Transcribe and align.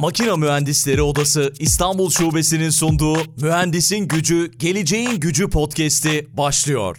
Makina 0.00 0.36
Mühendisleri 0.36 1.02
Odası 1.02 1.52
İstanbul 1.58 2.10
Şubesi'nin 2.10 2.70
sunduğu 2.70 3.16
Mühendisin 3.40 4.08
Gücü, 4.08 4.50
Geleceğin 4.58 5.20
Gücü 5.20 5.50
podcast'i 5.50 6.26
başlıyor. 6.36 6.96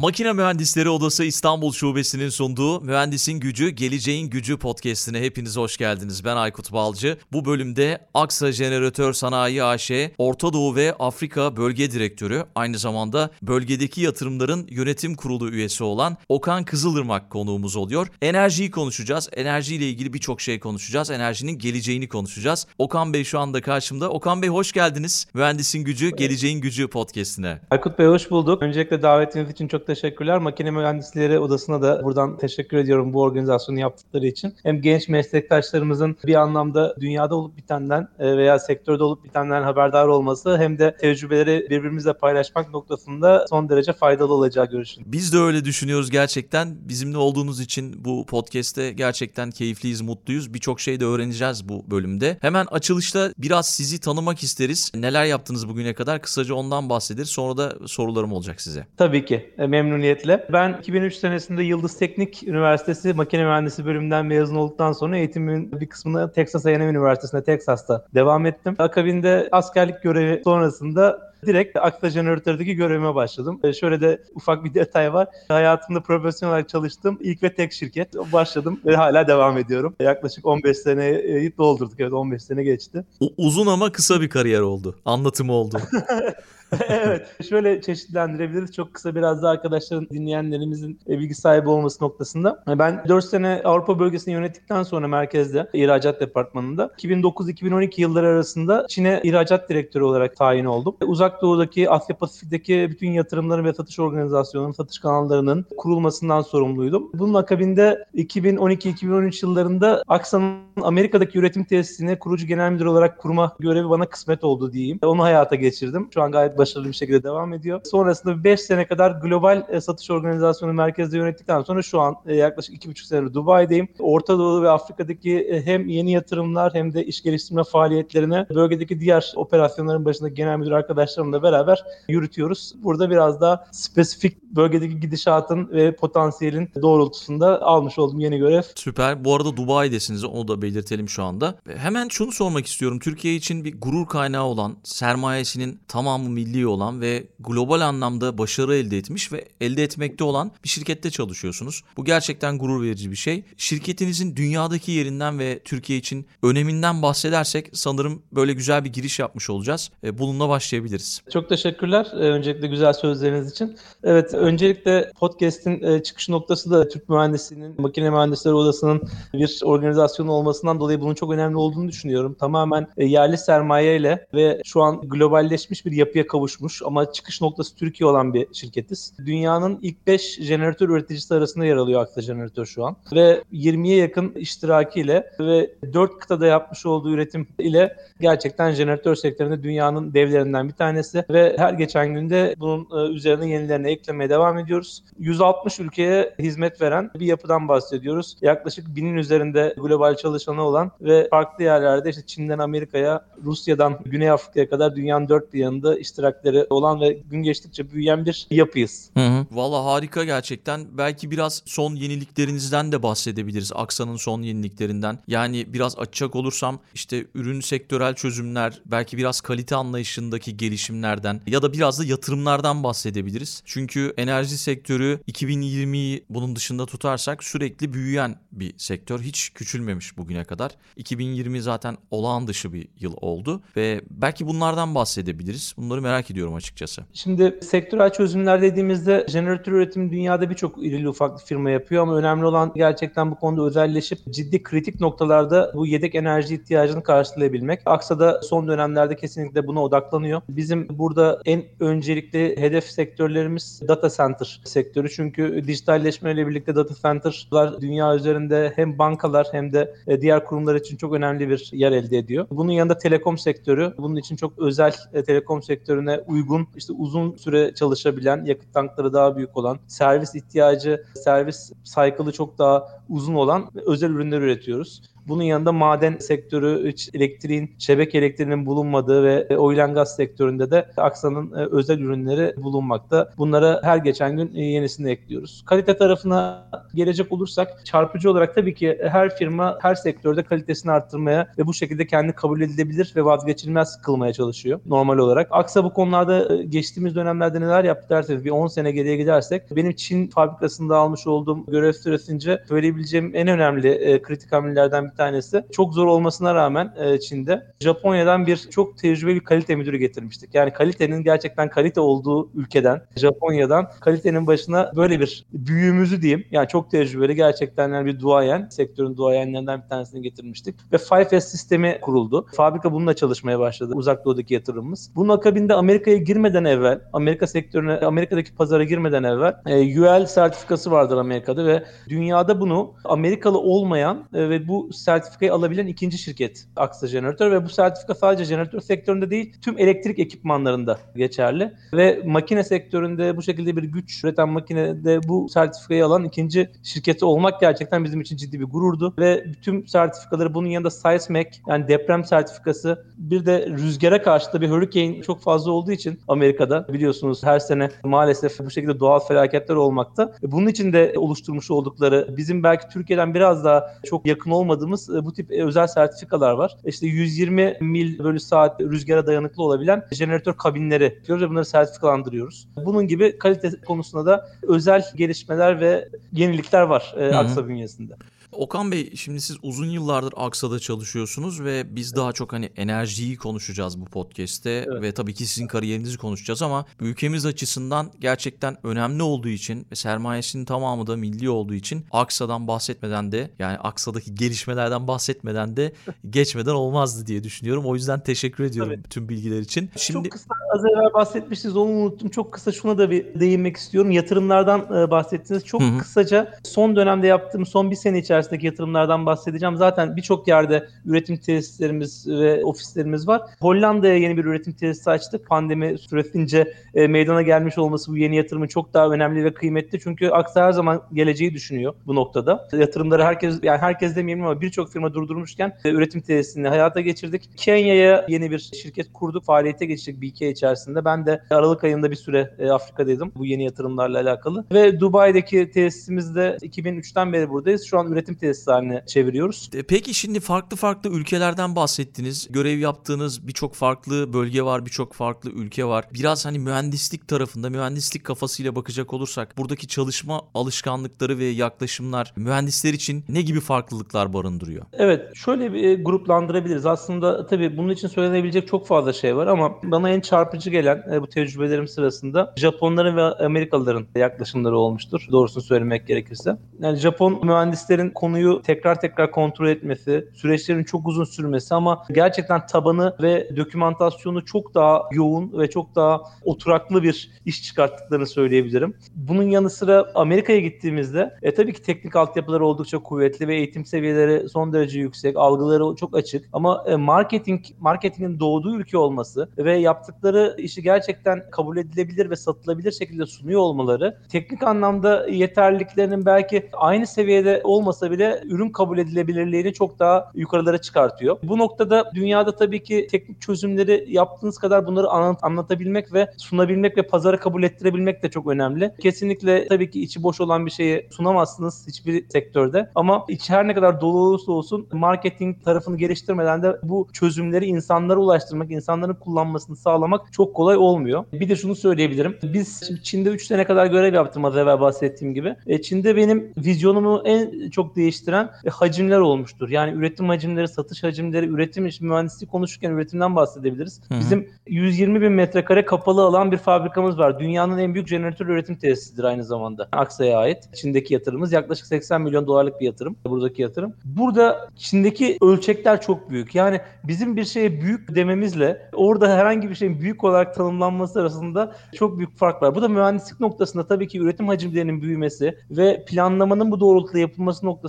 Makine 0.00 0.32
Mühendisleri 0.32 0.88
Odası 0.88 1.24
İstanbul 1.24 1.72
Şubesi'nin 1.72 2.28
sunduğu 2.28 2.80
Mühendisin 2.80 3.40
Gücü, 3.40 3.68
Geleceğin 3.68 4.30
Gücü 4.30 4.58
podcast'ine 4.58 5.20
hepiniz 5.20 5.56
hoş 5.56 5.76
geldiniz. 5.76 6.24
Ben 6.24 6.36
Aykut 6.36 6.72
Balcı. 6.72 7.18
Bu 7.32 7.44
bölümde 7.44 8.08
Aksa 8.14 8.52
Jeneratör 8.52 9.12
Sanayi 9.12 9.64
AŞ, 9.64 9.90
Orta 10.18 10.52
Doğu 10.52 10.76
ve 10.76 10.94
Afrika 10.98 11.56
Bölge 11.56 11.90
Direktörü, 11.90 12.44
aynı 12.54 12.78
zamanda 12.78 13.30
bölgedeki 13.42 14.00
yatırımların 14.00 14.66
yönetim 14.70 15.14
kurulu 15.14 15.50
üyesi 15.50 15.84
olan 15.84 16.16
Okan 16.28 16.64
Kızılırmak 16.64 17.30
konuğumuz 17.30 17.76
oluyor. 17.76 18.06
Enerjiyi 18.22 18.70
konuşacağız. 18.70 19.28
Enerjiyle 19.32 19.88
ilgili 19.88 20.12
birçok 20.12 20.40
şey 20.40 20.60
konuşacağız. 20.60 21.10
Enerjinin 21.10 21.58
geleceğini 21.58 22.08
konuşacağız. 22.08 22.66
Okan 22.78 23.12
Bey 23.12 23.24
şu 23.24 23.38
anda 23.38 23.60
karşımda. 23.60 24.10
Okan 24.10 24.42
Bey 24.42 24.48
hoş 24.48 24.72
geldiniz. 24.72 25.26
Mühendisin 25.34 25.84
Gücü, 25.84 26.10
Geleceğin 26.10 26.60
Gücü 26.60 26.88
podcast'ine. 26.88 27.60
Aykut 27.70 27.98
Bey 27.98 28.06
hoş 28.06 28.30
bulduk. 28.30 28.62
Öncelikle 28.62 29.02
davetiniz 29.02 29.50
için 29.50 29.68
çok 29.68 29.89
teşekkürler. 29.94 30.38
Makine 30.38 30.70
Mühendisleri 30.70 31.38
Odası'na 31.38 31.82
da 31.82 32.04
buradan 32.04 32.36
teşekkür 32.36 32.76
ediyorum 32.76 33.12
bu 33.12 33.22
organizasyonu 33.22 33.78
yaptıkları 33.78 34.26
için. 34.26 34.54
Hem 34.62 34.82
genç 34.82 35.08
meslektaşlarımızın 35.08 36.16
bir 36.26 36.34
anlamda 36.34 36.96
dünyada 37.00 37.34
olup 37.34 37.56
bitenden 37.56 38.08
e, 38.18 38.36
veya 38.36 38.58
sektörde 38.58 39.02
olup 39.02 39.24
bitenden 39.24 39.62
haberdar 39.62 40.06
olması 40.06 40.58
hem 40.58 40.78
de 40.78 40.96
tecrübeleri 41.00 41.66
birbirimizle 41.70 42.12
paylaşmak 42.12 42.70
noktasında 42.70 43.46
son 43.50 43.68
derece 43.68 43.92
faydalı 43.92 44.34
olacağı 44.34 44.66
görüşünde. 44.66 45.12
Biz 45.12 45.32
de 45.32 45.38
öyle 45.38 45.64
düşünüyoruz 45.64 46.10
gerçekten. 46.10 46.68
Bizimle 46.88 47.18
olduğunuz 47.18 47.60
için 47.60 48.04
bu 48.04 48.26
podcast'te 48.26 48.92
gerçekten 48.92 49.50
keyifliyiz, 49.50 50.00
mutluyuz. 50.00 50.54
Birçok 50.54 50.80
şey 50.80 51.00
de 51.00 51.04
öğreneceğiz 51.04 51.68
bu 51.68 51.90
bölümde. 51.90 52.38
Hemen 52.40 52.66
açılışta 52.70 53.32
biraz 53.38 53.66
sizi 53.66 54.00
tanımak 54.00 54.42
isteriz. 54.42 54.92
Neler 54.94 55.24
yaptınız 55.24 55.68
bugüne 55.68 55.94
kadar? 55.94 56.22
Kısaca 56.22 56.54
ondan 56.54 56.90
bahsederiz. 56.90 57.28
Sonra 57.28 57.56
da 57.56 57.72
sorularım 57.86 58.32
olacak 58.32 58.60
size. 58.60 58.86
Tabii 58.96 59.24
ki. 59.24 59.54
E, 59.58 59.66
memnuniyetle. 59.82 60.46
Ben 60.52 60.72
2003 60.80 61.14
senesinde 61.14 61.62
Yıldız 61.62 61.98
Teknik 61.98 62.42
Üniversitesi 62.42 63.14
Makine 63.14 63.44
Mühendisi 63.44 63.86
bölümünden 63.86 64.26
mezun 64.26 64.56
olduktan 64.56 64.92
sonra 64.92 65.16
eğitimin 65.18 65.80
bir 65.80 65.86
kısmını 65.86 66.32
Texas 66.32 66.66
A&M 66.66 66.84
Üniversitesi'nde 66.84 67.44
Texas'ta 67.44 68.06
devam 68.14 68.46
ettim. 68.46 68.76
Akabinde 68.78 69.48
askerlik 69.52 70.02
görevi 70.02 70.40
sonrasında 70.44 71.30
direkt 71.46 71.76
Aksa 71.76 72.10
Jeneratör'deki 72.10 72.74
görevime 72.74 73.14
başladım. 73.14 73.60
E, 73.64 73.72
şöyle 73.72 74.00
de 74.00 74.22
ufak 74.34 74.64
bir 74.64 74.74
detay 74.74 75.12
var. 75.12 75.28
Hayatımda 75.48 76.00
profesyonel 76.00 76.52
olarak 76.52 76.68
çalıştığım 76.68 77.18
ilk 77.20 77.42
ve 77.42 77.54
tek 77.54 77.72
şirket. 77.72 78.14
Başladım 78.32 78.80
ve 78.86 78.96
hala 78.96 79.28
devam 79.28 79.58
ediyorum. 79.58 79.96
Yaklaşık 80.00 80.46
15 80.46 80.78
seneyi 80.78 81.56
doldurduk. 81.58 82.00
Evet 82.00 82.12
15 82.12 82.42
sene 82.42 82.64
geçti. 82.64 83.04
U- 83.20 83.32
uzun 83.36 83.66
ama 83.66 83.92
kısa 83.92 84.20
bir 84.20 84.28
kariyer 84.28 84.60
oldu. 84.60 84.98
Anlatımı 85.04 85.52
oldu. 85.52 85.80
evet. 86.88 87.42
Şöyle 87.48 87.80
çeşitlendirebiliriz. 87.82 88.72
Çok 88.72 88.94
kısa 88.94 89.14
biraz 89.14 89.42
da 89.42 89.48
arkadaşların, 89.48 90.08
dinleyenlerimizin 90.10 91.00
bilgi 91.08 91.34
sahibi 91.34 91.68
olması 91.68 92.04
noktasında. 92.04 92.64
Ben 92.68 93.04
4 93.08 93.24
sene 93.24 93.60
Avrupa 93.64 93.98
bölgesini 93.98 94.34
yönettikten 94.34 94.82
sonra 94.82 95.08
merkezde, 95.08 95.68
ihracat 95.72 96.20
departmanında 96.20 96.90
2009-2012 96.98 98.00
yılları 98.00 98.26
arasında 98.26 98.86
Çin'e 98.88 99.20
ihracat 99.24 99.68
direktörü 99.68 100.04
olarak 100.04 100.36
tayin 100.36 100.64
oldum. 100.64 100.96
Uzak 101.06 101.42
Doğu'daki, 101.42 101.90
Asya 101.90 102.16
Pasifik'teki 102.16 102.88
bütün 102.90 103.10
yatırımların 103.10 103.64
ve 103.64 103.72
satış 103.72 103.98
organizasyonlarının, 103.98 104.72
satış 104.72 104.98
kanallarının 104.98 105.66
kurulmasından 105.76 106.42
sorumluydum. 106.42 107.10
Bunun 107.14 107.34
akabinde 107.34 108.04
2012-2013 108.14 109.46
yıllarında 109.46 110.02
Aksa'nın 110.08 110.60
Amerika'daki 110.82 111.38
üretim 111.38 111.64
tesisine 111.64 112.18
kurucu 112.18 112.46
genel 112.46 112.70
müdür 112.70 112.86
olarak 112.86 113.18
kurma 113.18 113.56
görevi 113.58 113.90
bana 113.90 114.06
kısmet 114.06 114.44
oldu 114.44 114.72
diyeyim. 114.72 114.98
Onu 115.02 115.22
hayata 115.22 115.54
geçirdim. 115.54 116.08
Şu 116.14 116.22
an 116.22 116.32
gayet 116.32 116.58
başarılı 116.60 116.88
bir 116.88 116.92
şekilde 116.92 117.22
devam 117.22 117.52
ediyor. 117.52 117.80
Sonrasında 117.84 118.44
5 118.44 118.60
sene 118.60 118.86
kadar 118.86 119.10
global 119.10 119.62
e, 119.68 119.80
satış 119.80 120.10
organizasyonu 120.10 120.72
merkezde 120.72 121.18
yönettikten 121.18 121.62
sonra 121.62 121.82
şu 121.82 122.00
an 122.00 122.16
e, 122.26 122.36
yaklaşık 122.36 122.84
2,5 122.84 123.06
senedir 123.06 123.34
Dubai'deyim. 123.34 123.88
Orta 123.98 124.38
Doğu 124.38 124.62
ve 124.62 124.70
Afrika'daki 124.70 125.38
e, 125.38 125.66
hem 125.66 125.88
yeni 125.88 126.12
yatırımlar 126.12 126.74
hem 126.74 126.94
de 126.94 127.04
iş 127.04 127.22
geliştirme 127.22 127.64
faaliyetlerine 127.64 128.46
bölgedeki 128.54 129.00
diğer 129.00 129.32
operasyonların 129.36 130.04
başındaki 130.04 130.34
genel 130.34 130.56
müdür 130.56 130.70
arkadaşlarımla 130.70 131.42
beraber 131.42 131.84
yürütüyoruz. 132.08 132.74
Burada 132.82 133.10
biraz 133.10 133.40
daha 133.40 133.66
spesifik 133.72 134.42
bölgedeki 134.42 135.00
gidişatın 135.00 135.68
ve 135.72 135.96
potansiyelin 135.96 136.70
doğrultusunda 136.82 137.62
almış 137.62 137.98
olduğum 137.98 138.20
yeni 138.20 138.38
görev. 138.38 138.62
Süper. 138.74 139.24
Bu 139.24 139.34
arada 139.34 139.56
Dubai'desiniz. 139.56 140.24
Onu 140.24 140.48
da 140.48 140.62
belirtelim 140.62 141.08
şu 141.08 141.24
anda. 141.24 141.54
Hemen 141.76 142.08
şunu 142.08 142.32
sormak 142.32 142.66
istiyorum. 142.66 142.98
Türkiye 142.98 143.34
için 143.34 143.64
bir 143.64 143.80
gurur 143.80 144.06
kaynağı 144.06 144.44
olan, 144.44 144.76
sermayesinin 144.82 145.80
tamamı 145.88 146.28
milli 146.28 146.49
olan 146.54 147.00
ve 147.00 147.26
global 147.40 147.80
anlamda 147.80 148.38
başarı 148.38 148.76
elde 148.76 148.98
etmiş 148.98 149.32
ve 149.32 149.44
elde 149.60 149.82
etmekte 149.82 150.24
olan 150.24 150.52
bir 150.64 150.68
şirkette 150.68 151.10
çalışıyorsunuz. 151.10 151.82
Bu 151.96 152.04
gerçekten 152.04 152.58
gurur 152.58 152.82
verici 152.82 153.10
bir 153.10 153.16
şey. 153.16 153.44
Şirketinizin 153.56 154.36
dünyadaki 154.36 154.92
yerinden 154.92 155.38
ve 155.38 155.60
Türkiye 155.64 155.98
için 155.98 156.26
öneminden 156.42 157.02
bahsedersek 157.02 157.70
sanırım 157.72 158.22
böyle 158.32 158.52
güzel 158.52 158.84
bir 158.84 158.92
giriş 158.92 159.18
yapmış 159.18 159.50
olacağız. 159.50 159.90
Bununla 160.12 160.48
başlayabiliriz. 160.48 161.22
Çok 161.32 161.48
teşekkürler. 161.48 162.06
Öncelikle 162.12 162.66
güzel 162.66 162.92
sözleriniz 162.92 163.50
için. 163.50 163.76
Evet, 164.04 164.34
öncelikle 164.34 165.12
podcast'in 165.20 166.02
çıkış 166.02 166.28
noktası 166.28 166.70
da 166.70 166.88
Türk 166.88 167.08
Mühendisliğinin, 167.08 167.74
Makine 167.78 168.10
Mühendisleri 168.10 168.54
Odası'nın 168.54 169.02
bir 169.34 169.60
organizasyon 169.64 170.26
olmasından 170.26 170.80
dolayı 170.80 171.00
bunun 171.00 171.14
çok 171.14 171.32
önemli 171.32 171.56
olduğunu 171.56 171.88
düşünüyorum. 171.88 172.36
Tamamen 172.40 172.86
yerli 172.96 173.38
sermayeyle 173.38 174.26
ve 174.34 174.60
şu 174.64 174.82
an 174.82 175.00
globalleşmiş 175.00 175.86
bir 175.86 175.92
yapıya 175.92 176.26
kavuşmuş 176.40 176.82
ama 176.82 177.12
çıkış 177.12 177.40
noktası 177.40 177.76
Türkiye 177.76 178.10
olan 178.10 178.34
bir 178.34 178.46
şirketiz. 178.52 179.12
Dünyanın 179.26 179.78
ilk 179.82 180.06
5 180.06 180.38
jeneratör 180.40 180.88
üreticisi 180.88 181.34
arasında 181.34 181.64
yer 181.64 181.76
alıyor 181.76 182.02
Aksa 182.02 182.22
Jeneratör 182.22 182.66
şu 182.66 182.84
an. 182.84 182.96
Ve 183.12 183.42
20'ye 183.52 183.96
yakın 183.96 184.32
iştirakiyle 184.32 185.30
ve 185.40 185.70
4 185.92 186.18
kıtada 186.18 186.46
yapmış 186.46 186.86
olduğu 186.86 187.10
üretim 187.10 187.48
ile 187.58 187.96
gerçekten 188.20 188.72
jeneratör 188.72 189.14
sektöründe 189.14 189.62
dünyanın 189.62 190.14
devlerinden 190.14 190.68
bir 190.68 190.72
tanesi 190.72 191.24
ve 191.30 191.54
her 191.58 191.72
geçen 191.72 192.14
günde 192.14 192.54
bunun 192.58 193.10
üzerine 193.10 193.48
yenilerini 193.48 193.88
eklemeye 193.88 194.30
devam 194.30 194.58
ediyoruz. 194.58 195.02
160 195.18 195.80
ülkeye 195.80 196.34
hizmet 196.38 196.80
veren 196.80 197.10
bir 197.14 197.26
yapıdan 197.26 197.68
bahsediyoruz. 197.68 198.36
Yaklaşık 198.42 198.96
binin 198.96 199.16
üzerinde 199.16 199.74
global 199.76 200.16
çalışanı 200.16 200.62
olan 200.62 200.90
ve 201.00 201.28
farklı 201.30 201.64
yerlerde 201.64 202.10
işte 202.10 202.22
Çin'den 202.26 202.58
Amerika'ya, 202.58 203.24
Rusya'dan 203.44 203.98
Güney 204.04 204.30
Afrika'ya 204.30 204.68
kadar 204.70 204.96
dünyanın 204.96 205.28
dört 205.28 205.52
bir 205.52 205.58
yanında 205.58 205.98
iştirakleri 206.30 206.66
olan 206.70 207.00
ve 207.00 207.12
gün 207.12 207.42
geçtikçe 207.42 207.90
büyüyen 207.90 208.26
bir 208.26 208.46
yapıyız. 208.50 209.10
Hı 209.14 209.26
hı. 209.26 209.46
Valla 209.50 209.84
harika 209.84 210.24
gerçekten. 210.24 210.98
Belki 210.98 211.30
biraz 211.30 211.62
son 211.66 211.94
yeniliklerinizden 211.94 212.92
de 212.92 213.02
bahsedebiliriz. 213.02 213.72
Aksa'nın 213.74 214.16
son 214.16 214.42
yeniliklerinden. 214.42 215.18
Yani 215.28 215.66
biraz 215.72 215.98
açacak 215.98 216.36
olursam 216.36 216.78
işte 216.94 217.26
ürün 217.34 217.60
sektörel 217.60 218.14
çözümler, 218.14 218.80
belki 218.86 219.18
biraz 219.18 219.40
kalite 219.40 219.76
anlayışındaki 219.76 220.56
gelişimlerden 220.56 221.40
ya 221.46 221.62
da 221.62 221.72
biraz 221.72 221.98
da 221.98 222.04
yatırımlardan 222.04 222.82
bahsedebiliriz. 222.82 223.62
Çünkü 223.64 224.14
enerji 224.16 224.58
sektörü 224.58 225.20
2020'yi 225.28 226.24
bunun 226.30 226.56
dışında 226.56 226.86
tutarsak 226.86 227.44
sürekli 227.44 227.92
büyüyen 227.92 228.36
bir 228.52 228.74
sektör. 228.78 229.20
Hiç 229.20 229.50
küçülmemiş 229.54 230.16
bugüne 230.16 230.44
kadar. 230.44 230.70
2020 230.96 231.62
zaten 231.62 231.96
olağan 232.10 232.46
dışı 232.46 232.72
bir 232.72 232.88
yıl 233.00 233.14
oldu 233.20 233.62
ve 233.76 234.00
belki 234.10 234.46
bunlardan 234.46 234.94
bahsedebiliriz. 234.94 235.74
Bunları 235.76 236.02
merak 236.02 236.09
ediyorum 236.18 236.54
açıkçası. 236.54 237.02
Şimdi 237.12 237.58
sektörel 237.62 238.12
çözümler 238.12 238.62
dediğimizde 238.62 239.26
jeneratör 239.28 239.72
üretimi 239.72 240.10
dünyada 240.10 240.50
birçok 240.50 240.84
irili 240.84 241.08
ufaklı 241.08 241.44
firma 241.44 241.70
yapıyor 241.70 242.02
ama 242.02 242.16
önemli 242.16 242.44
olan 242.46 242.72
gerçekten 242.74 243.30
bu 243.30 243.34
konuda 243.34 243.62
özelleşip 243.62 244.18
ciddi 244.30 244.62
kritik 244.62 245.00
noktalarda 245.00 245.72
bu 245.74 245.86
yedek 245.86 246.14
enerji 246.14 246.54
ihtiyacını 246.54 247.02
karşılayabilmek. 247.02 247.80
Aksa'da 247.86 248.42
son 248.42 248.68
dönemlerde 248.68 249.16
kesinlikle 249.16 249.66
buna 249.66 249.82
odaklanıyor. 249.82 250.40
Bizim 250.48 250.88
burada 250.90 251.40
en 251.44 251.62
öncelikli 251.80 252.56
hedef 252.58 252.84
sektörlerimiz 252.84 253.82
data 253.88 254.10
center 254.10 254.60
sektörü. 254.64 255.10
Çünkü 255.10 255.64
dijitalleşmeyle 255.66 256.46
birlikte 256.46 256.74
data 256.74 256.94
center'lar 256.94 257.80
dünya 257.80 258.14
üzerinde 258.14 258.72
hem 258.76 258.98
bankalar 258.98 259.46
hem 259.52 259.72
de 259.72 259.94
diğer 260.20 260.44
kurumlar 260.44 260.74
için 260.74 260.96
çok 260.96 261.14
önemli 261.14 261.48
bir 261.48 261.70
yer 261.72 261.92
elde 261.92 262.18
ediyor. 262.18 262.46
Bunun 262.50 262.72
yanında 262.72 262.98
telekom 262.98 263.38
sektörü. 263.38 263.94
Bunun 263.98 264.16
için 264.16 264.36
çok 264.36 264.58
özel 264.58 264.92
telekom 265.26 265.62
sektörüne 266.00 266.20
uygun, 266.26 266.68
işte 266.76 266.92
uzun 266.92 267.36
süre 267.36 267.74
çalışabilen, 267.74 268.44
yakıt 268.44 268.74
tankları 268.74 269.12
daha 269.12 269.36
büyük 269.36 269.56
olan, 269.56 269.78
servis 269.86 270.34
ihtiyacı, 270.34 271.04
servis 271.14 271.72
cycle'ı 271.84 272.32
çok 272.32 272.58
daha 272.58 272.88
uzun 273.08 273.34
olan 273.34 273.70
özel 273.86 274.10
ürünler 274.10 274.40
üretiyoruz. 274.40 275.02
Bunun 275.30 275.42
yanında 275.42 275.72
maden 275.72 276.16
sektörü, 276.16 276.92
elektriğin, 277.14 277.70
şebeke 277.78 278.18
elektriğinin 278.18 278.66
bulunmadığı 278.66 279.24
ve 279.24 279.58
oil 279.58 279.84
and 279.84 279.94
gaz 279.94 280.16
sektöründe 280.16 280.70
de 280.70 280.86
Aksa'nın 280.96 281.52
özel 281.52 281.98
ürünleri 281.98 282.54
bulunmakta. 282.56 283.30
Bunlara 283.38 283.80
her 283.82 283.96
geçen 283.96 284.36
gün 284.36 284.52
yenisini 284.52 285.10
ekliyoruz. 285.10 285.62
Kalite 285.66 285.96
tarafına 285.96 286.70
gelecek 286.94 287.32
olursak 287.32 287.86
çarpıcı 287.86 288.30
olarak 288.30 288.54
tabii 288.54 288.74
ki 288.74 288.98
her 289.02 289.36
firma 289.36 289.78
her 289.80 289.94
sektörde 289.94 290.42
kalitesini 290.42 290.92
arttırmaya 290.92 291.52
ve 291.58 291.66
bu 291.66 291.74
şekilde 291.74 292.06
kendi 292.06 292.32
kabul 292.32 292.60
edilebilir 292.60 293.12
ve 293.16 293.24
vazgeçilmez 293.24 294.02
kılmaya 294.02 294.32
çalışıyor 294.32 294.80
normal 294.86 295.18
olarak. 295.18 295.48
Aksa 295.50 295.84
bu 295.84 295.92
konularda 295.92 296.54
e, 296.54 296.62
geçtiğimiz 296.62 297.14
dönemlerde 297.14 297.60
neler 297.60 297.84
yaptı 297.84 298.08
derseniz 298.10 298.44
bir 298.44 298.50
10 298.50 298.66
sene 298.66 298.92
geriye 298.92 299.16
gidersek 299.16 299.62
benim 299.76 299.92
Çin 299.92 300.28
fabrikasında 300.28 300.96
almış 300.96 301.26
olduğum 301.26 301.66
görev 301.66 301.92
süresince 301.92 302.62
söyleyebileceğim 302.68 303.32
en 303.34 303.48
önemli 303.48 303.88
e, 303.88 304.22
kritik 304.22 304.52
hamlelerden 304.52 305.10
bir 305.10 305.19
tanesi. 305.20 305.64
Çok 305.72 305.94
zor 305.94 306.06
olmasına 306.06 306.54
rağmen 306.54 306.94
e, 306.98 307.20
Çin'de 307.20 307.66
Japonya'dan 307.80 308.46
bir 308.46 308.56
çok 308.56 308.98
tecrübeli 308.98 309.44
kalite 309.44 309.76
müdürü 309.76 309.96
getirmiştik. 309.96 310.54
Yani 310.54 310.72
kalitenin 310.72 311.24
gerçekten 311.24 311.70
kalite 311.70 312.00
olduğu 312.00 312.50
ülkeden 312.54 313.02
Japonya'dan 313.16 313.90
kalitenin 314.00 314.46
başına 314.46 314.92
böyle 314.96 315.20
bir 315.20 315.46
büyüğümüzü 315.52 316.22
diyeyim. 316.22 316.44
Yani 316.50 316.68
çok 316.68 316.90
tecrübeli 316.90 317.34
gerçekten 317.34 317.92
yani 317.92 318.06
bir 318.06 318.20
duayen, 318.20 318.68
sektörün 318.70 319.16
duayenlerinden 319.16 319.82
bir 319.82 319.88
tanesini 319.88 320.22
getirmiştik. 320.22 320.74
Ve 320.92 320.96
5S 320.96 321.40
sistemi 321.40 321.98
kuruldu. 322.00 322.46
Fabrika 322.56 322.92
bununla 322.92 323.14
çalışmaya 323.14 323.58
başladı. 323.58 323.92
Uzak 323.94 324.24
doğudaki 324.24 324.54
yatırımımız. 324.54 325.10
Bunun 325.14 325.28
akabinde 325.28 325.74
Amerika'ya 325.74 326.16
girmeden 326.16 326.64
evvel, 326.64 327.00
Amerika 327.12 327.46
sektörüne, 327.46 327.98
Amerika'daki 327.98 328.54
pazara 328.54 328.84
girmeden 328.84 329.22
evvel 329.22 329.54
e, 329.66 330.00
UL 330.00 330.26
sertifikası 330.26 330.90
vardır 330.90 331.16
Amerika'da 331.16 331.66
ve 331.66 331.84
dünyada 332.08 332.60
bunu 332.60 332.94
Amerikalı 333.04 333.58
olmayan 333.58 334.28
e, 334.34 334.48
ve 334.48 334.68
bu 334.68 334.92
sertifikayı 335.10 335.54
alabilen 335.54 335.86
ikinci 335.86 336.18
şirket 336.18 336.66
Aksa 336.76 337.06
Jeneratör 337.06 337.50
ve 337.50 337.64
bu 337.64 337.68
sertifika 337.68 338.14
sadece 338.14 338.44
jeneratör 338.44 338.80
sektöründe 338.80 339.30
değil 339.30 339.52
tüm 339.62 339.78
elektrik 339.78 340.18
ekipmanlarında 340.18 340.98
geçerli 341.16 341.72
ve 341.92 342.22
makine 342.26 342.64
sektöründe 342.64 343.36
bu 343.36 343.42
şekilde 343.42 343.76
bir 343.76 343.82
güç 343.82 344.24
üreten 344.24 344.48
makinede 344.48 345.28
bu 345.28 345.48
sertifikayı 345.48 346.06
alan 346.06 346.24
ikinci 346.24 346.70
şirketi 346.82 347.24
olmak 347.24 347.60
gerçekten 347.60 348.04
bizim 348.04 348.20
için 348.20 348.36
ciddi 348.36 348.60
bir 348.60 348.64
gururdu 348.64 349.14
ve 349.18 349.44
tüm 349.62 349.86
sertifikaları 349.86 350.54
bunun 350.54 350.68
yanında 350.68 350.90
Seismic 350.90 351.50
yani 351.68 351.88
deprem 351.88 352.24
sertifikası 352.24 353.04
bir 353.18 353.46
de 353.46 353.66
rüzgara 353.66 354.22
karşı 354.22 354.52
da 354.52 354.60
bir 354.60 354.70
hurricane 354.70 355.22
çok 355.22 355.42
fazla 355.42 355.72
olduğu 355.72 355.92
için 355.92 356.20
Amerika'da 356.28 356.88
biliyorsunuz 356.92 357.42
her 357.42 357.58
sene 357.58 357.88
maalesef 358.04 358.58
bu 358.58 358.70
şekilde 358.70 359.00
doğal 359.00 359.20
felaketler 359.20 359.74
olmakta. 359.74 360.32
Bunun 360.42 360.66
için 360.66 360.92
de 360.92 361.12
oluşturmuş 361.16 361.70
oldukları 361.70 362.34
bizim 362.36 362.62
belki 362.62 362.88
Türkiye'den 362.88 363.34
biraz 363.34 363.64
daha 363.64 363.86
çok 364.04 364.26
yakın 364.26 364.50
olmadığımız 364.50 364.89
e, 364.92 365.24
bu 365.24 365.32
tip 365.32 365.52
e, 365.52 365.64
özel 365.64 365.86
sertifikalar 365.86 366.52
var. 366.52 366.76
İşte 366.84 367.06
120 367.06 367.76
mil 367.80 368.18
bölü 368.18 368.40
saat 368.40 368.80
rüzgara 368.80 369.26
dayanıklı 369.26 369.62
olabilen 369.62 370.06
jeneratör 370.12 370.54
kabinleri 370.54 371.18
diyoruz 371.26 371.44
ve 371.44 371.50
bunları 371.50 371.64
sertifikalandırıyoruz. 371.64 372.68
Bunun 372.84 373.06
gibi 373.06 373.38
kalite 373.38 373.70
konusunda 373.86 374.26
da 374.26 374.48
özel 374.62 375.04
gelişmeler 375.16 375.80
ve 375.80 376.08
yenilikler 376.32 376.82
var 376.82 377.14
e, 377.16 377.34
Aksa 377.34 377.68
bünyesinde. 377.68 378.14
Okan 378.52 378.92
Bey 378.92 379.12
şimdi 379.16 379.40
siz 379.40 379.56
uzun 379.62 379.86
yıllardır 379.86 380.34
Aksa'da 380.36 380.78
çalışıyorsunuz 380.78 381.64
ve 381.64 381.96
biz 381.96 382.16
daha 382.16 382.32
çok 382.32 382.52
hani 382.52 382.70
enerjiyi 382.76 383.36
konuşacağız 383.36 384.00
bu 384.00 384.04
podcast'te 384.04 384.70
evet. 384.70 385.02
ve 385.02 385.12
tabii 385.12 385.34
ki 385.34 385.46
sizin 385.46 385.66
kariyerinizi 385.66 386.18
konuşacağız 386.18 386.62
ama 386.62 386.84
ülkemiz 387.00 387.46
açısından 387.46 388.10
gerçekten 388.20 388.76
önemli 388.86 389.22
olduğu 389.22 389.48
için 389.48 389.86
ve 389.92 389.94
sermayesinin 389.94 390.64
tamamı 390.64 391.06
da 391.06 391.16
milli 391.16 391.50
olduğu 391.50 391.74
için 391.74 392.06
Aksa'dan 392.10 392.68
bahsetmeden 392.68 393.32
de 393.32 393.50
yani 393.58 393.78
Aksa'daki 393.78 394.34
gelişmelerden 394.34 395.08
bahsetmeden 395.08 395.76
de 395.76 395.92
geçmeden 396.30 396.74
olmazdı 396.74 397.26
diye 397.26 397.44
düşünüyorum. 397.44 397.86
O 397.86 397.94
yüzden 397.94 398.20
teşekkür 398.20 398.64
ediyorum 398.64 398.92
tabii. 398.92 399.04
bütün 399.04 399.28
bilgiler 399.28 399.60
için. 399.60 399.90
Şimdi 399.96 400.24
Çok 400.24 400.32
kısa 400.32 400.54
az 400.74 400.84
evvel 400.84 401.14
bahsetmiştiniz 401.14 401.76
onu 401.76 401.90
unuttum. 401.90 402.28
Çok 402.28 402.52
kısa 402.52 402.72
şuna 402.72 402.98
da 402.98 403.10
bir 403.10 403.40
değinmek 403.40 403.76
istiyorum. 403.76 404.10
Yatırımlardan 404.10 405.10
bahsettiniz. 405.10 405.64
Çok 405.64 405.82
Hı-hı. 405.82 405.98
kısaca 405.98 406.58
son 406.64 406.96
dönemde 406.96 407.26
yaptığım 407.26 407.66
son 407.66 407.90
bir 407.90 407.96
sene 407.96 408.18
içerisinde 408.18 408.39
içerisindeki 408.40 408.66
yatırımlardan 408.66 409.26
bahsedeceğim. 409.26 409.76
Zaten 409.76 410.16
birçok 410.16 410.48
yerde 410.48 410.88
üretim 411.04 411.36
tesislerimiz 411.36 412.28
ve 412.28 412.64
ofislerimiz 412.64 413.28
var. 413.28 413.42
Hollanda'ya 413.60 414.16
yeni 414.16 414.36
bir 414.36 414.44
üretim 414.44 414.72
tesisi 414.72 415.10
açtık. 415.10 415.46
Pandemi 415.46 415.98
süresince 415.98 416.74
e, 416.94 417.06
meydana 417.06 417.42
gelmiş 417.42 417.78
olması 417.78 418.12
bu 418.12 418.16
yeni 418.16 418.36
yatırımın 418.36 418.66
çok 418.66 418.94
daha 418.94 419.08
önemli 419.08 419.44
ve 419.44 419.54
kıymetli. 419.54 420.00
Çünkü 420.00 420.28
Aksa 420.28 420.66
her 420.66 420.72
zaman 420.72 421.02
geleceği 421.12 421.54
düşünüyor 421.54 421.94
bu 422.06 422.14
noktada. 422.14 422.68
Yatırımları 422.72 423.24
herkes 423.24 423.58
yani 423.62 423.78
herkes 423.78 424.16
demeyelim 424.16 424.44
ama 424.44 424.60
birçok 424.60 424.92
firma 424.92 425.14
durdurmuşken 425.14 425.72
e, 425.84 425.90
üretim 425.90 426.20
tesisini 426.20 426.68
hayata 426.68 427.00
geçirdik. 427.00 427.50
Kenya'ya 427.56 428.26
yeni 428.28 428.50
bir 428.50 428.58
şirket 428.58 429.12
kurduk. 429.12 429.44
Faaliyete 429.44 429.86
geçtik 429.86 430.22
BK 430.22 430.42
içerisinde. 430.42 431.04
Ben 431.04 431.26
de 431.26 431.42
Aralık 431.50 431.84
ayında 431.84 432.10
bir 432.10 432.16
süre 432.16 432.54
e, 432.58 432.70
Afrika'daydım 432.70 433.32
bu 433.36 433.46
yeni 433.46 433.64
yatırımlarla 433.64 434.20
alakalı. 434.20 434.64
Ve 434.72 435.00
Dubai'deki 435.00 435.70
tesisimizde 435.70 436.56
2003'ten 436.62 437.32
beri 437.32 437.50
buradayız. 437.50 437.84
Şu 437.84 437.98
an 437.98 438.12
üretim 438.12 438.29
üretim 438.30 438.48
tesisi 438.48 438.70
haline 438.70 439.02
çeviriyoruz. 439.06 439.70
E, 439.74 439.82
peki 439.82 440.14
şimdi 440.14 440.40
farklı 440.40 440.76
farklı 440.76 441.10
ülkelerden 441.10 441.76
bahsettiniz. 441.76 442.48
Görev 442.50 442.78
yaptığınız 442.78 443.48
birçok 443.48 443.74
farklı 443.74 444.32
bölge 444.32 444.62
var, 444.62 444.86
birçok 444.86 445.12
farklı 445.14 445.50
ülke 445.50 445.84
var. 445.84 446.04
Biraz 446.14 446.46
hani 446.46 446.58
mühendislik 446.58 447.28
tarafında, 447.28 447.70
mühendislik 447.70 448.24
kafasıyla 448.24 448.74
bakacak 448.76 449.12
olursak 449.12 449.58
buradaki 449.58 449.88
çalışma 449.88 450.42
alışkanlıkları 450.54 451.38
ve 451.38 451.44
yaklaşımlar 451.44 452.32
mühendisler 452.36 452.92
için 452.92 453.24
ne 453.28 453.42
gibi 453.42 453.60
farklılıklar 453.60 454.32
barındırıyor? 454.32 454.86
Evet, 454.92 455.36
şöyle 455.36 455.72
bir 455.72 455.82
e, 455.82 455.94
gruplandırabiliriz. 455.94 456.86
Aslında 456.86 457.46
tabii 457.46 457.76
bunun 457.76 457.90
için 457.90 458.08
söylenebilecek 458.08 458.68
çok 458.68 458.86
fazla 458.86 459.12
şey 459.12 459.36
var 459.36 459.46
ama 459.46 459.72
bana 459.82 460.10
en 460.10 460.20
çarpıcı 460.20 460.70
gelen 460.70 461.04
e, 461.12 461.22
bu 461.22 461.26
tecrübelerim 461.26 461.88
sırasında 461.88 462.54
Japonların 462.56 463.16
ve 463.16 463.22
Amerikalıların 463.22 464.06
yaklaşımları 464.14 464.78
olmuştur. 464.78 465.26
Doğrusunu 465.32 465.62
söylemek 465.62 466.06
gerekirse. 466.06 466.56
Yani 466.80 466.96
Japon 466.96 467.46
mühendislerin 467.46 468.10
konuyu 468.20 468.62
tekrar 468.62 469.00
tekrar 469.00 469.30
kontrol 469.30 469.68
etmesi, 469.68 470.28
süreçlerin 470.34 470.84
çok 470.84 471.06
uzun 471.06 471.24
sürmesi 471.24 471.74
ama 471.74 472.04
gerçekten 472.12 472.66
tabanı 472.66 473.16
ve 473.22 473.56
dokümantasyonu 473.56 474.44
çok 474.44 474.74
daha 474.74 475.02
yoğun 475.12 475.58
ve 475.58 475.70
çok 475.70 475.94
daha 475.94 476.20
oturaklı 476.44 477.02
bir 477.02 477.30
iş 477.44 477.62
çıkarttıklarını 477.62 478.26
söyleyebilirim. 478.26 478.94
Bunun 479.14 479.42
yanı 479.42 479.70
sıra 479.70 480.06
Amerika'ya 480.14 480.60
gittiğimizde 480.60 481.34
e, 481.42 481.54
tabii 481.54 481.72
ki 481.72 481.82
teknik 481.82 482.16
altyapıları 482.16 482.66
oldukça 482.66 482.98
kuvvetli 482.98 483.48
ve 483.48 483.56
eğitim 483.56 483.84
seviyeleri 483.84 484.48
son 484.48 484.72
derece 484.72 485.00
yüksek, 485.00 485.36
algıları 485.36 485.96
çok 485.96 486.16
açık 486.16 486.48
ama 486.52 486.84
e, 486.86 486.96
marketing 486.96 487.60
marketingin 487.80 488.40
doğduğu 488.40 488.76
ülke 488.76 488.98
olması 488.98 489.48
ve 489.58 489.76
yaptıkları 489.76 490.56
işi 490.58 490.82
gerçekten 490.82 491.50
kabul 491.50 491.76
edilebilir 491.76 492.30
ve 492.30 492.36
satılabilir 492.36 492.92
şekilde 492.92 493.26
sunuyor 493.26 493.60
olmaları 493.60 494.18
teknik 494.28 494.62
anlamda 494.62 495.28
yeterliliklerinin 495.28 496.26
belki 496.26 496.68
aynı 496.72 497.06
seviyede 497.06 497.60
olmasa 497.64 498.09
bile 498.10 498.40
ürün 498.44 498.68
kabul 498.68 498.98
edilebilirliğini 498.98 499.72
çok 499.72 499.98
daha 499.98 500.30
yukarılara 500.34 500.78
çıkartıyor. 500.78 501.36
Bu 501.42 501.58
noktada 501.58 502.10
dünyada 502.14 502.56
tabii 502.56 502.82
ki 502.82 503.06
teknik 503.10 503.40
çözümleri 503.40 504.06
yaptığınız 504.08 504.58
kadar 504.58 504.86
bunları 504.86 505.08
anlat, 505.08 505.38
anlatabilmek 505.42 506.12
ve 506.12 506.30
sunabilmek 506.36 506.96
ve 506.96 507.02
pazara 507.02 507.40
kabul 507.40 507.62
ettirebilmek 507.62 508.22
de 508.22 508.30
çok 508.30 508.46
önemli. 508.46 508.92
Kesinlikle 509.00 509.68
tabii 509.68 509.90
ki 509.90 510.02
içi 510.02 510.22
boş 510.22 510.40
olan 510.40 510.66
bir 510.66 510.70
şeyi 510.70 511.06
sunamazsınız 511.10 511.86
hiçbir 511.88 512.28
sektörde 512.28 512.90
ama 512.94 513.24
içi 513.28 513.52
her 513.52 513.68
ne 513.68 513.74
kadar 513.74 514.00
dolu 514.00 514.18
olursa 514.18 514.52
olsun 514.52 514.88
marketing 514.92 515.64
tarafını 515.64 515.96
geliştirmeden 515.96 516.62
de 516.62 516.76
bu 516.82 517.08
çözümleri 517.12 517.66
insanlara 517.66 518.18
ulaştırmak, 518.18 518.70
insanların 518.70 519.14
kullanmasını 519.14 519.76
sağlamak 519.76 520.32
çok 520.32 520.54
kolay 520.54 520.76
olmuyor. 520.76 521.24
Bir 521.32 521.48
de 521.48 521.56
şunu 521.56 521.74
söyleyebilirim. 521.74 522.36
Biz 522.42 522.90
Çin'de 523.02 523.28
3 523.30 523.46
sene 523.46 523.64
kadar 523.64 523.86
görev 523.86 524.14
yaptım 524.14 524.44
az 524.44 524.56
evvel 524.56 524.80
bahsettiğim 524.80 525.34
gibi. 525.34 525.56
E, 525.66 525.82
Çin'de 525.82 526.16
benim 526.16 526.52
vizyonumu 526.56 527.22
en 527.24 527.70
çok 527.70 527.89
değiştiren 527.96 528.50
e, 528.64 528.70
hacimler 528.70 529.18
olmuştur. 529.18 529.68
Yani 529.68 529.98
üretim 529.98 530.28
hacimleri, 530.28 530.68
satış 530.68 531.02
hacimleri, 531.02 531.46
üretim 531.46 531.86
iş, 531.86 532.00
mühendislik 532.00 532.50
konuşurken 532.50 532.90
üretimden 532.90 533.36
bahsedebiliriz. 533.36 534.00
Hı-hı. 534.08 534.18
Bizim 534.18 534.50
120 534.66 535.20
bin 535.20 535.32
metrekare 535.32 535.84
kapalı 535.84 536.22
alan 536.22 536.52
bir 536.52 536.56
fabrikamız 536.56 537.18
var. 537.18 537.40
Dünyanın 537.40 537.78
en 537.78 537.94
büyük 537.94 538.08
jeneratör 538.08 538.46
üretim 538.46 538.76
tesisidir 538.76 539.24
aynı 539.24 539.44
zamanda. 539.44 539.88
Aksa'ya 539.92 540.38
ait. 540.38 540.68
Çin'deki 540.74 541.14
yatırımımız 541.14 541.52
yaklaşık 541.52 541.86
80 541.86 542.22
milyon 542.22 542.46
dolarlık 542.46 542.80
bir 542.80 542.86
yatırım. 542.86 543.16
Buradaki 543.24 543.62
yatırım. 543.62 543.94
Burada 544.04 544.68
Çin'deki 544.76 545.38
ölçekler 545.42 546.00
çok 546.00 546.30
büyük. 546.30 546.54
Yani 546.54 546.80
bizim 547.04 547.36
bir 547.36 547.44
şeye 547.44 547.80
büyük 547.80 548.14
dememizle 548.14 548.90
orada 548.94 549.36
herhangi 549.36 549.70
bir 549.70 549.74
şeyin 549.74 550.00
büyük 550.00 550.20
büyük 550.20 550.24
olarak 550.24 550.54
tanımlanması 550.54 551.20
arasında 551.20 551.72
çok 551.94 552.18
büyük 552.18 552.38
fark 552.38 552.62
var. 552.62 552.74
Bu 552.74 552.82
da 552.82 552.88
mühendislik 552.88 553.40
noktasında 553.40 553.86
tabii 553.86 554.08
ki 554.08 554.18
üretim 554.18 554.48
hacimlerinin 554.48 555.02
büyümesi 555.02 555.58
ve 555.70 556.04
planlamanın 556.08 556.70
bu 556.70 556.80
doğrultuda 556.80 557.18
yapılması 557.18 557.66
noktasında 557.66 557.79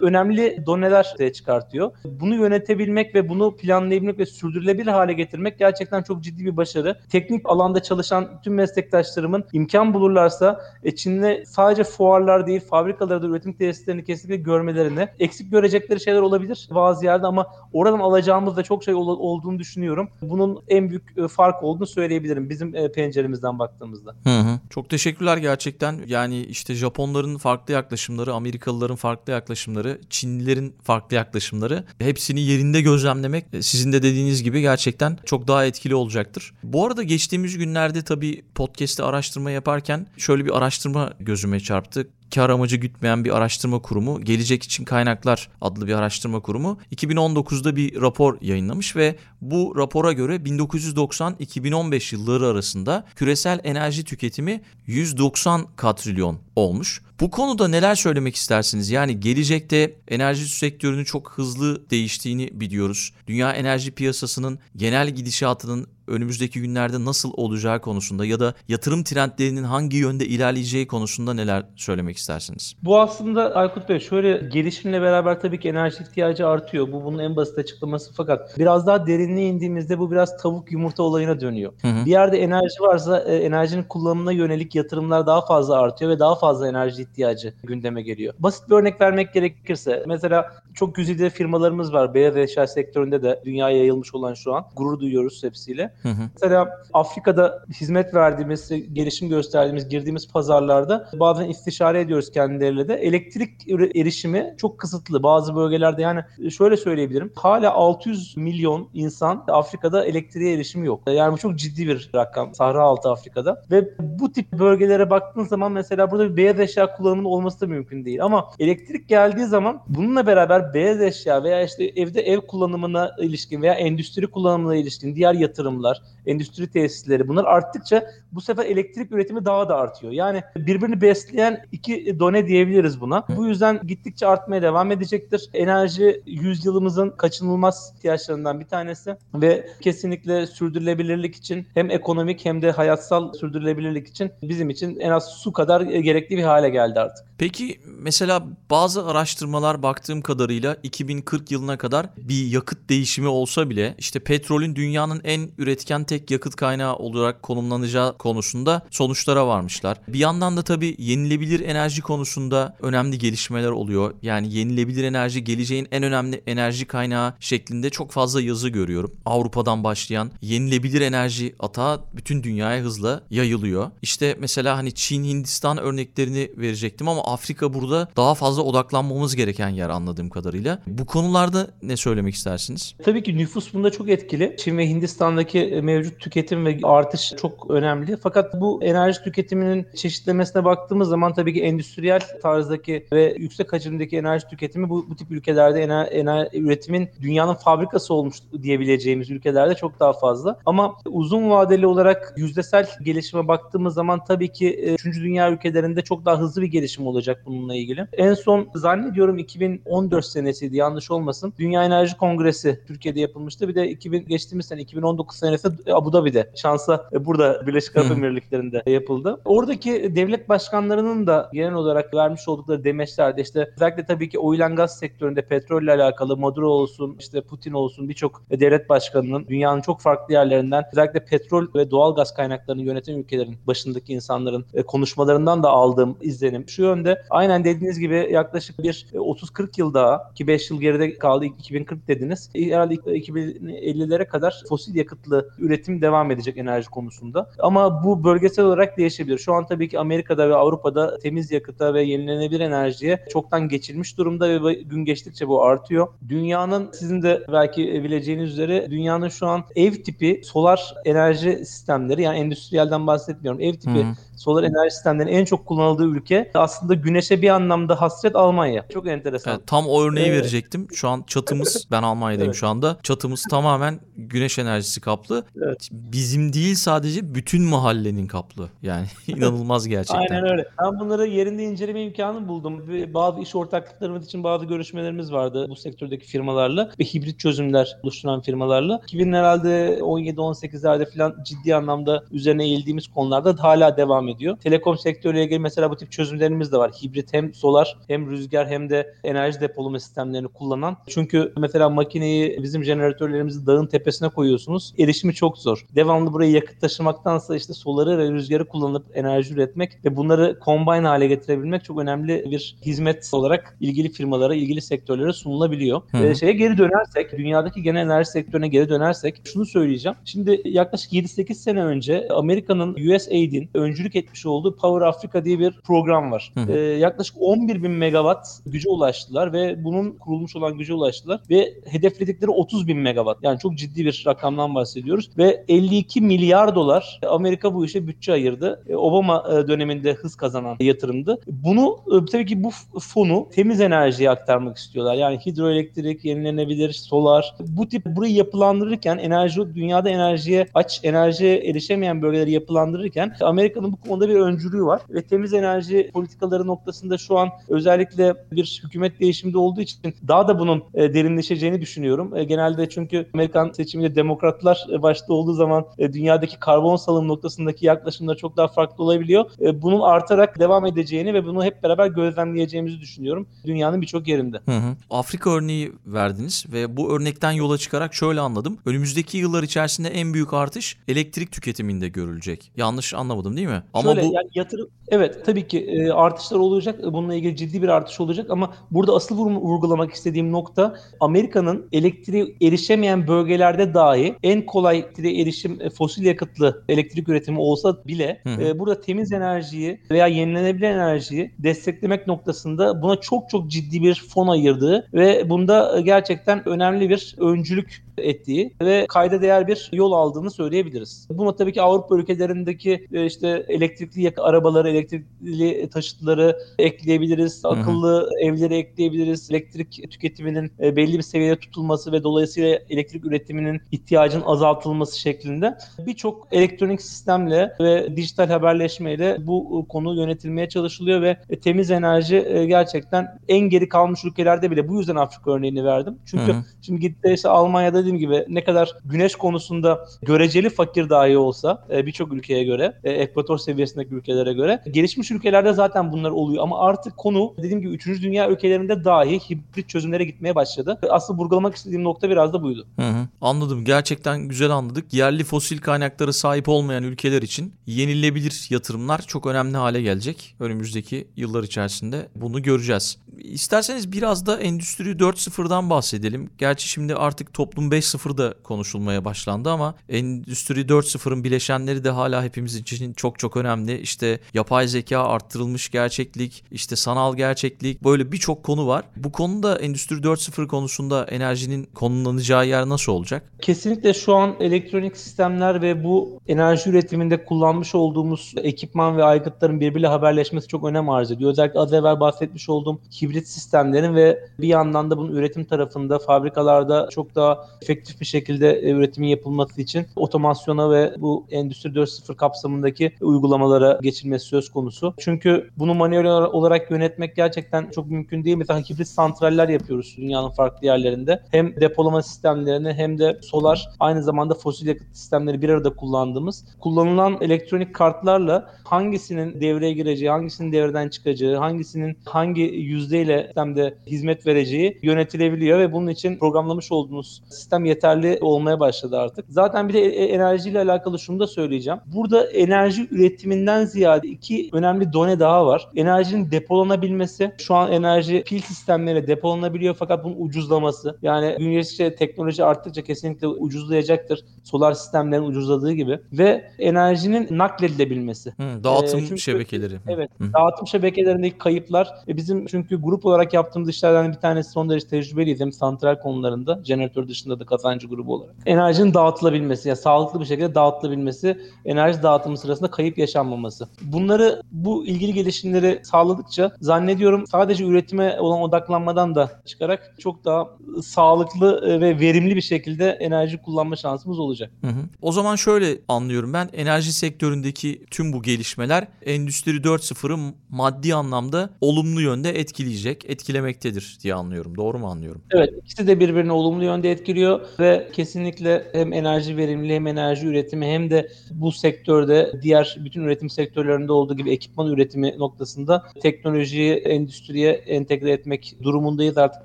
önemli 0.00 0.62
doneler 0.66 1.16
çıkartıyor. 1.34 1.90
Bunu 2.04 2.34
yönetebilmek 2.34 3.14
ve 3.14 3.28
bunu 3.28 3.56
planlayabilmek 3.56 4.18
ve 4.18 4.26
sürdürülebilir 4.26 4.86
hale 4.86 5.12
getirmek 5.12 5.58
gerçekten 5.58 6.02
çok 6.02 6.22
ciddi 6.22 6.44
bir 6.44 6.56
başarı. 6.56 6.98
Teknik 7.10 7.42
alanda 7.44 7.82
çalışan 7.82 8.40
tüm 8.44 8.54
meslektaşlarımın 8.54 9.44
imkan 9.52 9.94
bulurlarsa 9.94 10.60
e, 10.82 10.94
Çin'de 10.94 11.44
sadece 11.46 11.84
fuarlar 11.84 12.46
değil 12.46 12.60
fabrikalarda 12.60 13.26
üretim 13.26 13.52
tesislerini 13.52 14.04
kesinlikle 14.04 14.42
görmelerini 14.42 15.08
eksik 15.18 15.50
görecekleri 15.50 16.00
şeyler 16.00 16.20
olabilir 16.20 16.68
bazı 16.74 17.04
yerde 17.04 17.26
ama 17.26 17.46
oradan 17.72 17.98
alacağımız 17.98 18.56
da 18.56 18.62
çok 18.62 18.84
şey 18.84 18.94
ol- 18.94 19.18
olduğunu 19.18 19.58
düşünüyorum. 19.58 20.08
Bunun 20.22 20.62
en 20.68 20.90
büyük 20.90 21.18
e, 21.18 21.28
fark 21.28 21.62
olduğunu 21.62 21.86
söyleyebilirim 21.86 22.50
bizim 22.50 22.74
e, 22.74 22.92
penceremizden 22.92 23.58
baktığımızda. 23.58 24.14
Hı 24.24 24.38
hı. 24.38 24.60
Çok 24.70 24.88
teşekkürler 24.90 25.36
gerçekten. 25.36 25.96
Yani 26.06 26.40
işte 26.40 26.74
Japonların 26.74 27.36
farklı 27.38 27.74
yaklaşımları, 27.74 28.32
Amerikalıların 28.32 28.96
farklı 28.96 29.31
yaklaşımları, 29.32 30.00
Çinlilerin 30.10 30.74
farklı 30.82 31.16
yaklaşımları 31.16 31.84
hepsini 31.98 32.40
yerinde 32.40 32.80
gözlemlemek 32.80 33.44
e, 33.52 33.62
sizin 33.62 33.92
de 33.92 34.02
dediğiniz 34.02 34.42
gibi 34.42 34.60
gerçekten 34.60 35.18
çok 35.24 35.48
daha 35.48 35.64
etkili 35.64 35.94
olacaktır. 35.94 36.54
Bu 36.62 36.86
arada 36.86 37.02
geçtiğimiz 37.02 37.58
günlerde 37.58 38.02
tabii 38.02 38.42
podcast'te 38.54 39.02
araştırma 39.02 39.50
yaparken 39.50 40.06
şöyle 40.16 40.44
bir 40.44 40.56
araştırma 40.56 41.12
gözüme 41.20 41.60
çarptı 41.60 42.08
kar 42.34 42.50
amacı 42.50 42.76
gütmeyen 42.76 43.24
bir 43.24 43.36
araştırma 43.36 43.78
kurumu 43.78 44.20
Gelecek 44.20 44.62
için 44.62 44.84
Kaynaklar 44.84 45.48
adlı 45.60 45.86
bir 45.86 45.94
araştırma 45.94 46.40
kurumu 46.40 46.78
2019'da 46.92 47.76
bir 47.76 48.00
rapor 48.00 48.38
yayınlamış 48.40 48.96
ve 48.96 49.16
bu 49.40 49.74
rapora 49.78 50.12
göre 50.12 50.36
1990-2015 50.36 52.14
yılları 52.14 52.46
arasında 52.46 53.06
küresel 53.16 53.60
enerji 53.64 54.04
tüketimi 54.04 54.62
190 54.86 55.66
katrilyon 55.76 56.38
olmuş. 56.56 57.02
Bu 57.20 57.30
konuda 57.30 57.68
neler 57.68 57.94
söylemek 57.94 58.36
istersiniz? 58.36 58.90
Yani 58.90 59.20
gelecekte 59.20 59.94
enerji 60.08 60.48
sektörünün 60.48 61.04
çok 61.04 61.32
hızlı 61.32 61.90
değiştiğini 61.90 62.50
biliyoruz. 62.52 63.12
Dünya 63.26 63.52
enerji 63.52 63.90
piyasasının 63.90 64.58
genel 64.76 65.10
gidişatının 65.10 65.86
önümüzdeki 66.06 66.60
günlerde 66.60 67.04
nasıl 67.04 67.32
olacağı 67.36 67.80
konusunda 67.80 68.24
ya 68.24 68.40
da 68.40 68.54
yatırım 68.68 69.04
trendlerinin 69.04 69.62
hangi 69.62 69.96
yönde 69.96 70.26
ilerleyeceği 70.26 70.86
konusunda 70.86 71.34
neler 71.34 71.66
söylemek 71.76 72.16
istersiniz? 72.16 72.74
Bu 72.82 73.00
aslında 73.00 73.54
Aykut 73.54 73.88
Bey 73.88 74.00
şöyle 74.00 74.48
gelişimle 74.48 75.02
beraber 75.02 75.40
tabii 75.40 75.60
ki 75.60 75.68
enerji 75.68 76.02
ihtiyacı 76.02 76.46
artıyor. 76.46 76.92
Bu 76.92 77.04
bunun 77.04 77.18
en 77.18 77.36
basit 77.36 77.58
açıklaması 77.58 78.12
fakat 78.16 78.58
biraz 78.58 78.86
daha 78.86 79.06
derinliğe 79.06 79.48
indiğimizde 79.48 79.98
bu 79.98 80.10
biraz 80.10 80.42
tavuk 80.42 80.72
yumurta 80.72 81.02
olayına 81.02 81.40
dönüyor. 81.40 81.72
Hı 81.82 81.88
hı. 81.88 82.06
Bir 82.06 82.10
yerde 82.10 82.38
enerji 82.38 82.80
varsa 82.80 83.20
e, 83.20 83.36
enerjinin 83.36 83.84
kullanımına 83.84 84.32
yönelik 84.32 84.71
yatırımlar 84.74 85.26
daha 85.26 85.40
fazla 85.46 85.80
artıyor 85.80 86.10
ve 86.10 86.18
daha 86.18 86.34
fazla 86.34 86.68
enerji 86.68 87.02
ihtiyacı 87.02 87.54
gündeme 87.64 88.02
geliyor. 88.02 88.34
Basit 88.38 88.70
bir 88.70 88.74
örnek 88.74 89.00
vermek 89.00 89.34
gerekirse 89.34 90.04
mesela 90.06 90.52
çok 90.74 90.94
güzide 90.94 91.30
firmalarımız 91.30 91.92
var. 91.92 92.14
Beyaz 92.14 92.36
eşya 92.36 92.66
sektöründe 92.66 93.22
de 93.22 93.40
dünyaya 93.44 93.76
yayılmış 93.76 94.14
olan 94.14 94.34
şu 94.34 94.54
an. 94.54 94.64
Gurur 94.76 95.00
duyuyoruz 95.00 95.42
hepsiyle. 95.42 95.94
Hı 96.02 96.08
hı. 96.08 96.22
Mesela 96.34 96.82
Afrika'da 96.92 97.64
hizmet 97.80 98.14
verdiğimiz, 98.14 98.70
gelişim 98.92 99.28
gösterdiğimiz, 99.28 99.88
girdiğimiz 99.88 100.28
pazarlarda 100.32 101.08
bazen 101.20 101.48
istişare 101.48 102.00
ediyoruz 102.00 102.30
kendileriyle 102.30 102.88
de. 102.88 102.94
Elektrik 102.94 103.68
eri- 103.68 104.00
erişimi 104.00 104.54
çok 104.58 104.78
kısıtlı 104.78 105.22
bazı 105.22 105.56
bölgelerde. 105.56 106.02
Yani 106.02 106.20
şöyle 106.50 106.76
söyleyebilirim. 106.76 107.32
Hala 107.36 107.72
600 107.74 108.36
milyon 108.36 108.88
insan 108.94 109.44
Afrika'da 109.48 110.04
elektriğe 110.04 110.54
erişimi 110.54 110.86
yok. 110.86 111.00
Yani 111.06 111.32
bu 111.32 111.38
çok 111.38 111.56
ciddi 111.58 111.88
bir 111.88 112.10
rakam. 112.14 112.54
Sahra 112.54 112.82
altı 112.82 113.10
Afrika'da. 113.10 113.62
Ve 113.70 113.88
bu 113.98 114.32
tip 114.32 114.52
bölgelere 114.62 115.10
baktığın 115.10 115.44
zaman 115.44 115.72
mesela 115.72 116.10
burada 116.10 116.30
bir 116.30 116.36
beyaz 116.36 116.60
eşya 116.60 116.96
kullanımının 116.96 117.28
olması 117.28 117.60
da 117.60 117.66
mümkün 117.66 118.04
değil. 118.04 118.24
Ama 118.24 118.50
elektrik 118.58 119.08
geldiği 119.08 119.46
zaman 119.46 119.82
bununla 119.88 120.26
beraber 120.26 120.74
beyaz 120.74 121.00
eşya 121.00 121.44
veya 121.44 121.62
işte 121.62 121.84
evde 121.96 122.20
ev 122.20 122.40
kullanımına 122.40 123.10
ilişkin 123.18 123.62
veya 123.62 123.74
endüstri 123.74 124.26
kullanımına 124.26 124.76
ilişkin 124.76 125.16
diğer 125.16 125.34
yatırımlar, 125.34 126.02
endüstri 126.26 126.70
tesisleri 126.70 127.28
bunlar 127.28 127.44
arttıkça 127.44 128.04
bu 128.32 128.40
sefer 128.40 128.66
elektrik 128.66 129.12
üretimi 129.12 129.44
daha 129.44 129.68
da 129.68 129.76
artıyor. 129.76 130.12
Yani 130.12 130.42
birbirini 130.56 131.00
besleyen 131.00 131.66
iki 131.72 132.18
done 132.18 132.46
diyebiliriz 132.46 133.00
buna. 133.00 133.24
Bu 133.36 133.46
yüzden 133.46 133.80
gittikçe 133.86 134.26
artmaya 134.26 134.62
devam 134.62 134.92
edecektir. 134.92 135.50
Enerji 135.54 136.22
yüzyılımızın 136.26 137.10
kaçınılmaz 137.10 137.92
ihtiyaçlarından 137.96 138.60
bir 138.60 138.64
tanesi 138.64 139.16
ve 139.34 139.68
kesinlikle 139.80 140.46
sürdürülebilirlik 140.46 141.36
için 141.36 141.66
hem 141.74 141.90
ekonomik 141.90 142.44
hem 142.44 142.62
de 142.62 142.70
hayatsal 142.70 143.32
sürdürülebilirlik 143.32 144.08
için 144.08 144.30
bizim 144.52 144.70
için 144.70 145.00
en 145.00 145.10
az 145.10 145.28
su 145.28 145.52
kadar 145.52 145.80
gerekli 145.80 146.36
bir 146.36 146.42
hale 146.42 146.70
geldi 146.70 147.00
artık. 147.00 147.26
Peki 147.38 147.80
mesela 147.84 148.46
bazı 148.70 149.06
araştırmalar 149.06 149.82
baktığım 149.82 150.22
kadarıyla 150.22 150.76
2040 150.82 151.50
yılına 151.50 151.78
kadar 151.78 152.06
bir 152.16 152.46
yakıt 152.46 152.88
değişimi 152.88 153.28
olsa 153.28 153.70
bile 153.70 153.94
işte 153.98 154.20
petrolün 154.20 154.76
dünyanın 154.76 155.20
en 155.24 155.50
üretken 155.58 156.04
tek 156.04 156.30
yakıt 156.30 156.56
kaynağı 156.56 156.96
olarak 156.96 157.42
konumlanacağı 157.42 158.18
konusunda 158.18 158.82
sonuçlara 158.90 159.46
varmışlar. 159.46 159.98
Bir 160.08 160.18
yandan 160.18 160.56
da 160.56 160.62
tabii 160.62 160.96
yenilebilir 160.98 161.60
enerji 161.60 162.02
konusunda 162.02 162.76
önemli 162.80 163.18
gelişmeler 163.18 163.70
oluyor. 163.70 164.14
Yani 164.22 164.54
yenilebilir 164.54 165.04
enerji 165.04 165.44
geleceğin 165.44 165.88
en 165.90 166.02
önemli 166.02 166.42
enerji 166.46 166.86
kaynağı 166.86 167.34
şeklinde 167.40 167.90
çok 167.90 168.10
fazla 168.10 168.40
yazı 168.40 168.68
görüyorum. 168.68 169.12
Avrupa'dan 169.24 169.84
başlayan 169.84 170.30
yenilebilir 170.42 171.00
enerji 171.00 171.54
atağı 171.58 172.00
bütün 172.12 172.42
dünyaya 172.42 172.82
hızla 172.82 173.22
yayılıyor. 173.30 173.90
İşte 174.02 174.36
mesela 174.42 174.76
hani 174.76 174.92
Çin, 174.92 175.24
Hindistan 175.24 175.78
örneklerini 175.78 176.50
verecektim 176.56 177.08
ama 177.08 177.22
Afrika 177.24 177.74
burada 177.74 178.08
daha 178.16 178.34
fazla 178.34 178.62
odaklanmamız 178.62 179.36
gereken 179.36 179.68
yer 179.68 179.88
anladığım 179.88 180.30
kadarıyla. 180.30 180.78
Bu 180.86 181.06
konularda 181.06 181.66
ne 181.82 181.96
söylemek 181.96 182.34
istersiniz? 182.34 182.94
Tabii 183.04 183.22
ki 183.22 183.38
nüfus 183.38 183.74
bunda 183.74 183.90
çok 183.90 184.08
etkili. 184.08 184.56
Çin 184.58 184.78
ve 184.78 184.88
Hindistan'daki 184.88 185.58
e, 185.60 185.80
mevcut 185.80 186.20
tüketim 186.20 186.66
ve 186.66 186.78
artış 186.82 187.32
çok 187.40 187.70
önemli. 187.70 188.16
Fakat 188.22 188.60
bu 188.60 188.82
enerji 188.82 189.22
tüketiminin 189.22 189.86
çeşitlemesine 189.96 190.64
baktığımız 190.64 191.08
zaman 191.08 191.34
tabii 191.34 191.54
ki 191.54 191.62
endüstriyel 191.62 192.20
tarzdaki 192.42 193.06
ve 193.12 193.34
yüksek 193.38 193.72
hacimdeki 193.72 194.16
enerji 194.16 194.48
tüketimi 194.48 194.90
bu, 194.90 195.06
bu 195.10 195.16
tip 195.16 195.30
ülkelerde 195.30 195.82
ener, 195.82 196.08
ener, 196.12 196.48
üretimin 196.52 197.08
dünyanın 197.20 197.54
fabrikası 197.54 198.14
olmuş 198.14 198.36
diyebileceğimiz 198.62 199.30
ülkelerde 199.30 199.74
çok 199.74 200.00
daha 200.00 200.12
fazla. 200.12 200.58
Ama 200.66 200.94
uzun 201.06 201.50
vadeli 201.50 201.86
olarak 201.86 202.34
yüzdesel 202.36 202.88
gelişime 203.02 203.48
baktığımız 203.48 203.94
zaman 203.94 204.24
tabii 204.32 204.52
ki 204.52 204.68
e, 204.68 204.94
3. 204.94 205.04
dünya 205.04 205.52
ülkelerinde 205.52 206.02
çok 206.02 206.24
daha 206.24 206.38
hızlı 206.40 206.62
bir 206.62 206.66
gelişim 206.66 207.06
olacak 207.06 207.42
bununla 207.46 207.74
ilgili. 207.74 208.06
En 208.12 208.34
son 208.34 208.68
zannediyorum 208.74 209.38
2014 209.38 210.24
senesiydi 210.24 210.76
yanlış 210.76 211.10
olmasın. 211.10 211.52
Dünya 211.58 211.84
Enerji 211.84 212.16
Kongresi 212.16 212.80
Türkiye'de 212.86 213.20
yapılmıştı. 213.20 213.68
Bir 213.68 213.74
de 213.74 213.88
2000 213.88 214.26
geçtiğimiz 214.26 214.66
sene 214.66 214.80
2019 214.80 215.38
senesi 215.38 215.68
Abu 215.92 216.12
Dhabi'de. 216.12 216.50
Şansa 216.54 217.08
e, 217.12 217.24
burada 217.24 217.66
Birleşik 217.66 217.96
Arap. 217.96 218.10
Emirlikleri'nde 218.10 218.82
yapıldı. 218.86 219.40
Oradaki 219.44 220.16
devlet 220.16 220.48
başkanlarının 220.48 221.26
da 221.26 221.50
genel 221.52 221.74
olarak 221.74 222.14
vermiş 222.14 222.48
oldukları 222.48 222.84
demeçlerde 222.84 223.42
işte 223.42 223.70
özellikle 223.76 224.04
tabii 224.04 224.28
ki 224.28 224.38
oil 224.38 224.66
and 224.66 224.76
gas 224.76 224.98
sektöründe 224.98 225.42
petrolle 225.42 225.92
alakalı 225.92 226.36
Maduro 226.36 226.68
olsun, 226.68 227.16
işte 227.20 227.40
Putin 227.40 227.72
olsun 227.72 228.08
birçok 228.08 228.42
devlet 228.50 228.88
başkanının 228.88 229.46
dünyanın 229.48 229.80
çok 229.80 230.00
farklı 230.00 230.34
yerlerinden 230.34 230.84
özellikle 230.92 231.24
petrol 231.24 231.66
ve 231.74 231.90
doğal 231.90 232.14
gaz 232.14 232.34
kaynaklarını 232.34 232.82
yöneten 232.82 233.14
ülkelerin 233.14 233.56
başındaki 233.66 234.12
insanların 234.22 234.64
e, 234.74 234.82
konuşmalarından 234.82 235.62
da 235.62 235.68
aldığım 235.68 236.16
izlenim 236.20 236.68
şu 236.68 236.82
yönde. 236.82 237.22
Aynen 237.30 237.64
dediğiniz 237.64 237.98
gibi 237.98 238.28
yaklaşık 238.30 238.78
bir 238.82 239.06
e, 239.12 239.16
30-40 239.16 239.68
yıl 239.78 239.94
daha 239.94 240.34
ki 240.34 240.46
5 240.46 240.70
yıl 240.70 240.80
geride 240.80 241.18
kaldı 241.18 241.44
2040 241.44 242.08
dediniz. 242.08 242.50
E, 242.54 242.66
Herhalde 242.66 242.94
2050'lere 242.94 244.26
kadar 244.26 244.62
fosil 244.68 244.94
yakıtlı 244.94 245.48
üretim 245.58 246.02
devam 246.02 246.30
edecek 246.30 246.58
enerji 246.58 246.90
konusunda. 246.90 247.50
Ama 247.58 248.04
bu 248.04 248.24
bölgesel 248.24 248.64
olarak 248.64 248.98
değişebilir. 248.98 249.38
Şu 249.38 249.52
an 249.52 249.66
tabii 249.66 249.88
ki 249.88 249.98
Amerika'da 249.98 250.48
ve 250.48 250.54
Avrupa'da 250.54 251.18
temiz 251.18 251.50
yakıta 251.50 251.94
ve 251.94 252.02
yenilenebilir 252.02 252.60
enerjiye 252.60 253.24
çoktan 253.32 253.68
geçilmiş 253.68 254.18
durumda 254.18 254.64
ve 254.64 254.74
gün 254.74 255.04
geçtikçe 255.04 255.48
bu 255.48 255.62
artıyor. 255.62 256.08
Dünyanın 256.28 256.90
sizin 256.92 257.22
de 257.22 257.46
belki 257.52 258.04
bileceğiniz 258.04 258.50
üzere 258.50 258.90
dünyanın 258.90 259.28
şu 259.28 259.46
an 259.46 259.64
ev 259.76 259.92
tipi 259.92 260.40
solar 260.44 260.94
enerji 261.04 261.56
sistemleri 261.66 262.22
yani 262.22 262.38
endüstriyelden 262.38 263.06
bahsetmiyorum. 263.06 263.60
Ev 263.60 263.72
tipi 263.72 264.04
hı. 264.04 264.11
Solar 264.36 264.62
enerji 264.62 264.90
sistemlerinin 264.90 265.32
en 265.32 265.44
çok 265.44 265.66
kullanıldığı 265.66 266.06
ülke 266.06 266.50
aslında 266.54 266.94
güneşe 266.94 267.42
bir 267.42 267.48
anlamda 267.48 268.00
hasret 268.00 268.36
Almanya. 268.36 268.86
Çok 268.88 269.08
enteresan. 269.08 269.54
Evet, 269.54 269.66
tam 269.66 269.86
o 269.86 270.02
örneği 270.02 270.26
Evet. 270.26 270.38
verecektim. 270.38 270.86
Şu 270.94 271.08
an 271.08 271.24
çatımız, 271.26 271.86
ben 271.90 272.02
Almanya'dayım 272.02 272.50
Evet. 272.50 272.60
şu 272.60 272.68
anda. 272.68 272.96
Çatımız 273.02 273.44
tamamen 273.50 274.00
güneş 274.16 274.58
enerjisi 274.58 275.00
kaplı. 275.00 275.44
Evet. 275.56 275.88
Bizim 275.92 276.52
değil 276.52 276.74
sadece 276.74 277.34
bütün 277.34 277.62
mahallenin 277.62 278.26
kaplı. 278.26 278.68
Yani 278.82 279.06
inanılmaz 279.26 279.88
gerçekten. 279.88 280.20
Aynen 280.20 280.50
öyle. 280.50 280.64
Ben 280.84 281.00
bunları 281.00 281.26
yerinde 281.26 281.64
inceleme 281.64 282.02
imkanı 282.02 282.48
buldum. 282.48 282.84
Bazı 283.14 283.40
iş 283.40 283.54
ortaklıklarımız 283.54 284.24
için 284.26 284.44
bazı 284.44 284.64
görüşmelerimiz 284.64 285.32
vardı 285.32 285.66
bu 285.68 285.76
sektördeki 285.76 286.26
firmalarla 286.26 286.90
ve 287.00 287.04
hibrit 287.04 287.38
çözümler 287.38 287.96
oluşturan 288.02 288.40
firmalarla. 288.40 289.00
2000 289.02 289.32
herhalde 289.32 289.98
17-18'lerde 290.00 291.14
falan 291.14 291.36
ciddi 291.44 291.74
anlamda 291.74 292.24
üzerine 292.30 292.64
eğildiğimiz 292.64 293.06
konularda 293.08 293.58
da 293.58 293.62
hala 293.62 293.96
devam 294.02 294.28
ediyor. 294.28 294.56
Telekom 294.56 294.98
sektörüyle 294.98 295.44
ilgili 295.44 295.58
mesela 295.58 295.90
bu 295.90 295.96
tip 295.96 296.12
çözümlerimiz 296.12 296.72
de 296.72 296.76
var. 296.76 296.90
Hibrit 296.90 297.32
hem 297.32 297.54
solar 297.54 297.96
hem 298.08 298.30
rüzgar 298.30 298.68
hem 298.68 298.90
de 298.90 299.14
enerji 299.24 299.60
depolama 299.60 300.00
sistemlerini 300.00 300.48
kullanan. 300.48 300.96
Çünkü 301.08 301.52
mesela 301.56 301.88
makineyi 301.90 302.62
bizim 302.62 302.84
jeneratörlerimizi 302.84 303.66
dağın 303.66 303.86
tepesine 303.86 304.28
koyuyorsunuz. 304.28 304.94
Erişimi 304.98 305.34
çok 305.34 305.58
zor. 305.58 305.86
Devamlı 305.94 306.32
buraya 306.32 306.50
yakıt 306.50 306.80
taşımaktansa 306.80 307.56
işte 307.56 307.72
soları 307.72 308.18
ve 308.18 308.30
rüzgarı 308.30 308.68
kullanıp 308.68 309.06
enerji 309.14 309.54
üretmek 309.54 310.04
ve 310.04 310.16
bunları 310.16 310.58
combine 310.64 311.06
hale 311.06 311.26
getirebilmek 311.26 311.84
çok 311.84 311.98
önemli 312.00 312.44
bir 312.50 312.76
hizmet 312.86 313.30
olarak 313.32 313.76
ilgili 313.80 314.08
firmalara, 314.08 314.54
ilgili 314.54 314.80
sektörlere 314.80 315.32
sunulabiliyor. 315.32 316.02
Hı. 316.10 316.26
Ee, 316.26 316.34
şeye 316.34 316.52
geri 316.52 316.78
dönersek, 316.78 317.38
dünyadaki 317.38 317.82
genel 317.82 318.00
enerji 318.00 318.30
sektörüne 318.30 318.68
geri 318.68 318.88
dönersek 318.88 319.40
şunu 319.44 319.66
söyleyeceğim. 319.66 320.16
Şimdi 320.24 320.62
yaklaşık 320.64 321.12
7-8 321.12 321.54
sene 321.54 321.84
önce 321.84 322.28
Amerika'nın 322.28 322.94
USAID'in 322.94 323.70
öncülük 323.92 324.16
etmiş 324.16 324.46
olduğu 324.46 324.76
Power 324.76 325.06
Africa 325.06 325.44
diye 325.44 325.58
bir 325.58 325.72
program 325.84 326.32
var. 326.32 326.52
Hı 326.54 326.60
hı. 326.60 326.72
Ee, 326.72 326.80
yaklaşık 326.80 327.36
11 327.40 327.82
bin 327.82 327.90
megawatt 327.90 328.46
güce 328.66 328.88
ulaştılar 328.88 329.52
ve 329.52 329.84
bunun 329.84 330.10
kurulmuş 330.10 330.56
olan 330.56 330.78
güce 330.78 330.94
ulaştılar 330.94 331.40
ve 331.50 331.74
hedefledikleri 331.84 332.50
30 332.50 332.88
bin 332.88 332.98
megawatt. 332.98 333.38
Yani 333.42 333.58
çok 333.58 333.74
ciddi 333.74 334.04
bir 334.04 334.24
rakamdan 334.26 334.74
bahsediyoruz 334.74 335.30
ve 335.38 335.64
52 335.68 336.20
milyar 336.20 336.74
dolar 336.74 337.20
Amerika 337.26 337.74
bu 337.74 337.84
işe 337.84 338.06
bütçe 338.06 338.32
ayırdı. 338.32 338.84
E, 338.88 338.96
Obama 338.96 339.44
e, 339.50 339.68
döneminde 339.68 340.12
hız 340.12 340.36
kazanan 340.36 340.76
yatırımdı. 340.80 341.40
Bunu 341.46 341.98
e, 342.06 342.24
tabii 342.32 342.46
ki 342.46 342.64
bu 342.64 342.70
fonu 343.00 343.48
temiz 343.54 343.80
enerjiye 343.80 344.30
aktarmak 344.30 344.76
istiyorlar. 344.76 345.14
Yani 345.14 345.38
hidroelektrik, 345.38 346.24
yenilenebilir, 346.24 346.92
solar. 346.92 347.54
Bu 347.60 347.88
tip 347.88 348.06
burayı 348.06 348.34
yapılandırırken 348.34 349.18
enerji 349.18 349.74
dünyada 349.74 350.10
enerjiye 350.10 350.66
aç, 350.74 351.00
enerjiye 351.02 351.56
erişemeyen 351.58 352.22
bölgeleri 352.22 352.50
yapılandırırken 352.50 353.34
Amerika'nın 353.72 353.92
bu 353.92 354.08
konuda 354.08 354.28
bir 354.28 354.34
öncülüğü 354.34 354.84
var 354.84 355.00
ve 355.10 355.22
temiz 355.22 355.54
enerji 355.54 356.10
politikaları 356.14 356.66
noktasında 356.66 357.18
şu 357.18 357.38
an 357.38 357.48
özellikle 357.68 358.34
bir 358.52 358.82
hükümet 358.84 359.20
değişiminde 359.20 359.58
olduğu 359.58 359.80
için 359.80 360.14
daha 360.28 360.48
da 360.48 360.58
bunun 360.58 360.84
e, 360.94 361.14
derinleşeceğini 361.14 361.80
düşünüyorum. 361.80 362.36
E, 362.36 362.44
genelde 362.44 362.88
çünkü 362.88 363.26
Amerikan 363.34 363.70
seçiminde 363.72 364.14
demokratlar 364.14 364.86
e, 364.92 365.02
başta 365.02 365.34
olduğu 365.34 365.54
zaman 365.54 365.86
dünyadaki 365.98 366.58
karbon 366.58 366.96
salım 366.96 367.28
noktasındaki 367.28 367.86
yaklaşımlar 367.86 368.36
çok 368.36 368.56
daha 368.56 368.68
farklı 368.68 369.04
olabiliyor. 369.04 369.50
Bunun 369.74 370.00
artarak 370.00 370.58
devam 370.58 370.86
edeceğini 370.86 371.34
ve 371.34 371.44
bunu 371.44 371.64
hep 371.64 371.82
beraber 371.82 372.06
gözlemleyeceğimizi 372.06 373.00
düşünüyorum 373.00 373.46
dünyanın 373.66 374.00
birçok 374.00 374.28
yerinde. 374.28 374.60
Hı 374.64 374.76
hı. 374.76 374.96
Afrika 375.10 375.50
örneği 375.50 375.92
verdiniz 376.06 376.64
ve 376.72 376.96
bu 376.96 377.16
örnekten 377.16 377.52
yola 377.52 377.78
çıkarak 377.78 378.14
şöyle 378.14 378.40
anladım. 378.40 378.78
Önümüzdeki 378.86 379.38
yıllar 379.38 379.62
içerisinde 379.62 380.08
en 380.08 380.34
büyük 380.34 380.52
artış 380.52 380.96
elektrik 381.08 381.52
tüketiminde 381.52 382.08
görülecek. 382.08 382.72
Yanlış 382.76 383.14
anlamadım 383.14 383.56
değil 383.56 383.61
mi? 383.61 383.61
Ama 383.94 384.14
Şöyle, 384.14 384.28
bu 384.28 384.34
yani 384.34 384.48
yatırım 384.54 384.88
evet 385.08 385.44
tabii 385.46 385.66
ki 385.68 385.80
e, 385.80 386.10
artışlar 386.10 386.58
olacak. 386.58 387.00
E, 387.04 387.12
Bununla 387.12 387.34
ilgili 387.34 387.56
ciddi 387.56 387.82
bir 387.82 387.88
artış 387.88 388.20
olacak 388.20 388.50
ama 388.50 388.74
burada 388.90 389.12
asıl 389.14 389.38
vur- 389.38 389.60
vurgulamak 389.60 390.12
istediğim 390.12 390.52
nokta 390.52 390.96
Amerika'nın 391.20 391.88
elektriğe 391.92 392.46
erişemeyen 392.62 393.28
bölgelerde 393.28 393.94
dahi 393.94 394.34
en 394.42 394.66
kolay 394.66 394.98
elektriğe 394.98 395.42
erişim 395.42 395.78
e, 395.80 395.90
fosil 395.90 396.24
yakıtlı 396.24 396.84
elektrik 396.88 397.28
üretimi 397.28 397.58
olsa 397.58 397.96
bile 398.06 398.40
Hı 398.42 398.54
hı. 398.54 398.62
e, 398.62 398.78
burada 398.78 399.00
temiz 399.00 399.32
enerjiyi 399.32 400.00
veya 400.10 400.26
yenilenebilir 400.26 400.86
enerjiyi 400.88 401.50
desteklemek 401.58 402.26
noktasında 402.26 403.02
buna 403.02 403.16
çok 403.16 403.50
çok 403.50 403.70
ciddi 403.70 404.02
bir 404.02 404.24
fon 404.28 404.48
ayırdığı 404.48 405.08
ve 405.14 405.50
bunda 405.50 405.98
e, 405.98 406.00
gerçekten 406.00 406.68
önemli 406.68 407.10
bir 407.10 407.34
öncülük 407.38 408.04
ettiği 408.18 408.74
ve 408.82 409.06
kayda 409.08 409.42
değer 409.42 409.68
bir 409.68 409.90
yol 409.92 410.12
aldığını 410.12 410.50
söyleyebiliriz. 410.50 411.28
Buna 411.30 411.56
tabii 411.56 411.72
ki 411.72 411.82
Avrupa 411.82 412.16
ülkelerindeki 412.16 413.06
e, 413.12 413.26
işte 413.26 413.66
elektrikli 413.68 414.32
arabaları, 414.36 414.90
elektrikli 414.90 415.88
taşıtları 415.88 416.58
ekleyebiliriz. 416.78 417.64
Akıllı 417.64 418.30
evleri 418.40 418.74
ekleyebiliriz. 418.74 419.50
Elektrik 419.50 420.10
tüketiminin 420.10 420.72
e, 420.80 420.96
belli 420.96 421.18
bir 421.18 421.22
seviyede 421.22 421.56
tutulması 421.56 422.12
ve 422.12 422.22
dolayısıyla 422.22 422.78
elektrik 422.90 423.24
üretiminin 423.24 423.80
ihtiyacın 423.92 424.42
azaltılması 424.46 425.20
şeklinde 425.20 425.78
birçok 425.98 426.48
elektronik 426.52 427.02
sistemle 427.02 427.72
ve 427.80 428.16
dijital 428.16 428.48
haberleşmeyle 428.48 429.36
bu 429.46 429.84
e, 429.84 429.88
konu 429.88 430.14
yönetilmeye 430.20 430.68
çalışılıyor 430.68 431.22
ve 431.22 431.36
temiz 431.62 431.90
enerji 431.90 432.66
gerçekten 432.68 433.38
en 433.48 433.60
geri 433.60 433.88
kalmış 433.88 434.24
ülkelerde 434.24 434.70
bile 434.70 434.88
bu 434.88 434.98
yüzden 434.98 435.16
Afrika 435.16 435.50
örneğini 435.50 435.84
verdim. 435.84 436.18
Çünkü 436.26 436.52
Hı 436.52 436.56
hı. 436.56 436.62
Şimdi 436.82 437.00
gitti 437.00 437.32
işte 437.34 437.48
Almanya 437.48 437.94
dediğim 438.02 438.18
gibi 438.18 438.44
ne 438.48 438.64
kadar 438.64 438.96
güneş 439.04 439.36
konusunda 439.36 440.06
göreceli 440.22 440.70
fakir 440.70 441.10
dahi 441.10 441.36
olsa 441.36 441.86
e, 441.90 442.06
birçok 442.06 442.32
ülkeye 442.32 442.64
göre, 442.64 443.00
e, 443.04 443.10
ekvator 443.10 443.58
seviyesindeki 443.58 444.14
ülkelere 444.14 444.52
göre 444.52 444.82
gelişmiş 444.90 445.30
ülkelerde 445.30 445.72
zaten 445.72 446.12
bunlar 446.12 446.30
oluyor 446.30 446.62
ama 446.62 446.80
artık 446.80 447.16
konu 447.16 447.54
dediğim 447.58 447.80
gibi 447.80 447.94
3. 447.94 448.06
dünya 448.06 448.50
ülkelerinde 448.50 449.04
dahi 449.04 449.38
hibrit 449.38 449.88
çözümlere 449.88 450.24
gitmeye 450.24 450.54
başladı. 450.54 450.98
Asıl 451.10 451.38
vurgulamak 451.38 451.74
istediğim 451.74 452.04
nokta 452.04 452.30
biraz 452.30 452.52
da 452.52 452.62
buydu. 452.62 452.86
Hı 452.96 453.02
hı. 453.02 453.28
Anladım. 453.40 453.84
Gerçekten 453.84 454.48
güzel 454.48 454.70
anladık. 454.70 455.14
Yerli 455.14 455.44
fosil 455.44 455.78
kaynaklara 455.78 456.32
sahip 456.32 456.68
olmayan 456.68 457.04
ülkeler 457.04 457.42
için 457.42 457.74
yenilebilir 457.86 458.66
yatırımlar 458.70 459.22
çok 459.26 459.46
önemli 459.46 459.76
hale 459.76 460.02
gelecek. 460.02 460.56
Önümüzdeki 460.60 461.28
yıllar 461.36 461.62
içerisinde 461.62 462.28
bunu 462.36 462.62
göreceğiz. 462.62 463.18
İsterseniz 463.38 464.12
biraz 464.12 464.46
da 464.46 464.60
Endüstri 464.60 465.10
4.0'dan 465.10 465.90
bahsedelim. 465.90 466.50
Gerçi 466.58 466.88
şimdi 466.88 467.14
artık 467.14 467.54
Toplum 467.54 467.90
5.0 467.92 468.38
da 468.38 468.54
konuşulmaya 468.62 469.24
başlandı 469.24 469.70
ama 469.70 469.94
Endüstri 470.08 470.80
4.0'ın 470.80 471.44
bileşenleri 471.44 472.04
de 472.04 472.10
hala 472.10 472.44
hepimiz 472.44 472.76
için 472.76 473.12
çok 473.12 473.38
çok 473.38 473.56
önemli. 473.56 474.00
İşte 474.00 474.40
yapay 474.54 474.88
zeka, 474.88 475.18
arttırılmış 475.18 475.90
gerçeklik, 475.90 476.64
işte 476.70 476.96
sanal 476.96 477.36
gerçeklik 477.36 478.04
böyle 478.04 478.32
birçok 478.32 478.62
konu 478.62 478.86
var. 478.86 479.04
Bu 479.16 479.32
konuda 479.32 479.78
Endüstri 479.78 480.16
4.0 480.16 480.66
konusunda 480.66 481.24
enerjinin 481.24 481.88
konumlanacağı 481.94 482.66
yer 482.66 482.88
nasıl 482.88 483.12
olacak? 483.12 483.52
Kesinlikle 483.60 484.14
şu 484.14 484.34
an 484.34 484.56
elektronik 484.60 485.16
sistemler 485.16 485.82
ve 485.82 486.04
bu 486.04 486.40
enerji 486.48 486.90
üretiminde 486.90 487.44
kullanmış 487.44 487.94
olduğumuz 487.94 488.54
ekipman 488.56 489.16
ve 489.16 489.24
aygıtların 489.24 489.80
birbiriyle 489.80 490.06
haberleşmesi 490.08 490.68
çok 490.68 490.84
önem 490.84 491.10
arz 491.10 491.30
ediyor. 491.30 491.50
Özellikle 491.50 491.80
az 491.80 491.92
evvel 491.92 492.20
bahsetmiş 492.20 492.68
olduğum 492.68 493.00
hibrit 493.22 493.48
sistemlerin 493.48 494.14
ve 494.14 494.44
bir 494.58 494.68
yandan 494.68 495.10
da 495.10 495.18
bunun 495.18 495.32
üretim 495.32 495.64
tarafında 495.64 496.18
fabrikalarda 496.18 497.08
çok 497.10 497.34
daha 497.34 497.68
efektif 497.82 498.20
bir 498.20 498.26
şekilde 498.26 498.72
e, 498.72 498.90
üretimin 498.90 499.28
yapılması 499.28 499.82
için 499.82 500.06
otomasyona 500.16 500.90
ve 500.90 501.14
bu 501.18 501.46
Endüstri 501.50 501.90
4.0 501.90 502.36
kapsamındaki 502.36 503.12
uygulamalara 503.20 503.98
geçilmesi 504.02 504.46
söz 504.46 504.70
konusu. 504.70 505.14
Çünkü 505.18 505.70
bunu 505.78 505.94
manuel 505.94 506.26
olarak 506.26 506.90
yönetmek 506.90 507.36
gerçekten 507.36 507.90
çok 507.90 508.06
mümkün 508.10 508.44
değil. 508.44 508.56
Mesela 508.56 508.80
hibrit 508.80 509.08
santraller 509.08 509.68
yapıyoruz 509.68 510.14
dünyanın 510.16 510.50
farklı 510.50 510.86
yerlerinde. 510.86 511.42
Hem 511.50 511.80
depolama 511.80 512.22
sistemlerini 512.22 512.92
hem 512.92 513.18
de 513.18 513.38
solar 513.42 513.88
aynı 514.00 514.22
zamanda 514.22 514.54
fosil 514.54 514.86
yakıt 514.86 515.16
sistemleri 515.16 515.62
bir 515.62 515.68
arada 515.68 515.90
kullandığımız 515.90 516.64
kullanılan 516.80 517.38
elektronik 517.40 517.94
kartlarla 517.94 518.70
hangisinin 518.84 519.60
devreye 519.60 519.92
gireceği, 519.92 520.30
hangisinin 520.30 520.72
devreden 520.72 521.08
çıkacağı, 521.08 521.56
hangisinin 521.56 522.18
hangi 522.24 522.62
yüzdeyle 522.62 523.44
sistemde 523.44 523.94
hizmet 524.06 524.46
vereceği 524.46 524.98
yönetilebiliyor 525.02 525.78
ve 525.78 525.92
bunun 525.92 526.08
için 526.08 526.38
programlamış 526.38 526.92
olduğunuz 526.92 527.42
sistem 527.50 527.71
yeterli 527.80 528.38
olmaya 528.40 528.80
başladı 528.80 529.18
artık. 529.18 529.44
Zaten 529.48 529.88
bir 529.88 529.94
de 529.94 530.00
e- 530.00 530.24
enerjiyle 530.24 530.78
alakalı 530.78 531.18
şunu 531.18 531.40
da 531.40 531.46
söyleyeceğim. 531.46 532.00
Burada 532.06 532.50
enerji 532.50 533.08
üretiminden 533.10 533.84
ziyade 533.84 534.28
iki 534.28 534.68
önemli 534.72 535.12
done 535.12 535.40
daha 535.40 535.66
var. 535.66 535.88
Enerjinin 535.96 536.50
depolanabilmesi. 536.50 537.52
Şu 537.58 537.74
an 537.74 537.92
enerji 537.92 538.42
pil 538.46 538.60
sistemleriyle 538.60 539.26
depolanabiliyor 539.26 539.94
fakat 539.98 540.24
bunun 540.24 540.36
ucuzlaması. 540.38 541.18
Yani 541.22 541.54
gün 541.58 541.72
geçtikçe 541.72 542.14
teknoloji 542.14 542.64
arttıkça 542.64 543.02
kesinlikle 543.02 543.46
ucuzlayacaktır. 543.46 544.44
Solar 544.64 544.92
sistemlerin 544.92 545.42
ucuzladığı 545.42 545.92
gibi. 545.92 546.18
Ve 546.32 546.64
enerjinin 546.78 547.48
nakledilebilmesi. 547.50 548.50
Hı, 548.50 548.84
dağıtım 548.84 549.18
Ee, 549.20 549.26
çünkü- 549.28 549.40
şebekeleri. 549.40 549.94
Evet. 550.08 550.30
Hı. 550.40 550.52
Dağıtım 550.52 550.86
şebekelerindeki 550.86 551.58
kayıplar 551.58 552.08
e, 552.28 552.36
bizim 552.36 552.66
çünkü 552.66 553.02
grup 553.02 553.26
olarak 553.26 553.54
yaptığımız 553.54 553.88
işlerden 553.88 554.32
bir 554.32 554.36
tanesi 554.38 554.70
son 554.70 554.90
derece 554.90 555.06
tecrübeliyiz. 555.08 555.60
Hem 555.60 555.72
santral 555.72 556.18
konularında, 556.20 556.80
jeneratör 556.84 557.28
dışında 557.28 557.60
da 557.60 557.61
planladı 557.62 557.66
kazancı 557.66 558.06
grubu 558.06 558.34
olarak. 558.34 558.54
Enerjinin 558.66 559.14
dağıtılabilmesi, 559.14 559.88
yani 559.88 559.98
sağlıklı 559.98 560.40
bir 560.40 560.44
şekilde 560.44 560.74
dağıtılabilmesi, 560.74 561.60
enerji 561.84 562.22
dağıtımı 562.22 562.58
sırasında 562.58 562.90
kayıp 562.90 563.18
yaşanmaması. 563.18 563.88
Bunları 564.02 564.62
bu 564.72 565.06
ilgili 565.06 565.32
gelişimleri 565.32 566.00
sağladıkça 566.02 566.72
zannediyorum 566.80 567.46
sadece 567.46 567.84
üretime 567.84 568.40
olan 568.40 568.60
odaklanmadan 568.60 569.34
da 569.34 569.62
çıkarak 569.66 570.14
çok 570.18 570.44
daha 570.44 570.68
sağlıklı 571.02 571.80
e, 571.86 572.00
ve 572.00 572.20
verimli 572.20 572.56
bir 572.56 572.60
şekilde 572.62 573.10
enerji 573.10 573.58
kullanma 573.62 573.96
şansımız 573.96 574.38
olacak. 574.38 574.70
Hı 574.80 574.86
hı. 574.86 575.00
O 575.22 575.32
zaman 575.32 575.56
şöyle 575.56 575.98
anlıyorum 576.08 576.52
ben 576.52 576.68
enerji 576.72 577.12
sektöründeki 577.12 578.02
tüm 578.10 578.32
bu 578.32 578.42
gelişmeler 578.42 579.08
Endüstri 579.22 579.70
4.0'ı 579.70 580.54
maddi 580.70 581.14
anlamda 581.14 581.70
olumlu 581.80 582.20
yönde 582.20 582.50
etkileyecek, 582.50 583.24
etkilemektedir 583.28 584.18
diye 584.22 584.34
anlıyorum. 584.34 584.76
Doğru 584.76 584.98
mu 584.98 585.06
anlıyorum? 585.06 585.42
Evet 585.50 585.70
ikisi 585.82 586.06
de 586.06 586.20
birbirini 586.20 586.52
olumlu 586.52 586.84
yönde 586.84 587.10
etkiliyor 587.10 587.51
ve 587.80 588.08
kesinlikle 588.12 588.86
hem 588.92 589.12
enerji 589.12 589.56
verimliliği 589.56 589.94
hem 589.94 590.06
enerji 590.06 590.46
üretimi 590.46 590.86
hem 590.86 591.10
de 591.10 591.28
bu 591.50 591.72
sektörde 591.72 592.52
diğer 592.62 592.96
bütün 593.04 593.22
üretim 593.22 593.50
sektörlerinde 593.50 594.12
olduğu 594.12 594.36
gibi 594.36 594.50
ekipman 594.50 594.92
üretimi 594.92 595.34
noktasında 595.38 596.02
teknolojiyi 596.22 596.92
endüstriye 596.94 597.72
entegre 597.72 598.32
etmek 598.32 598.76
durumundayız 598.82 599.38
artık 599.38 599.64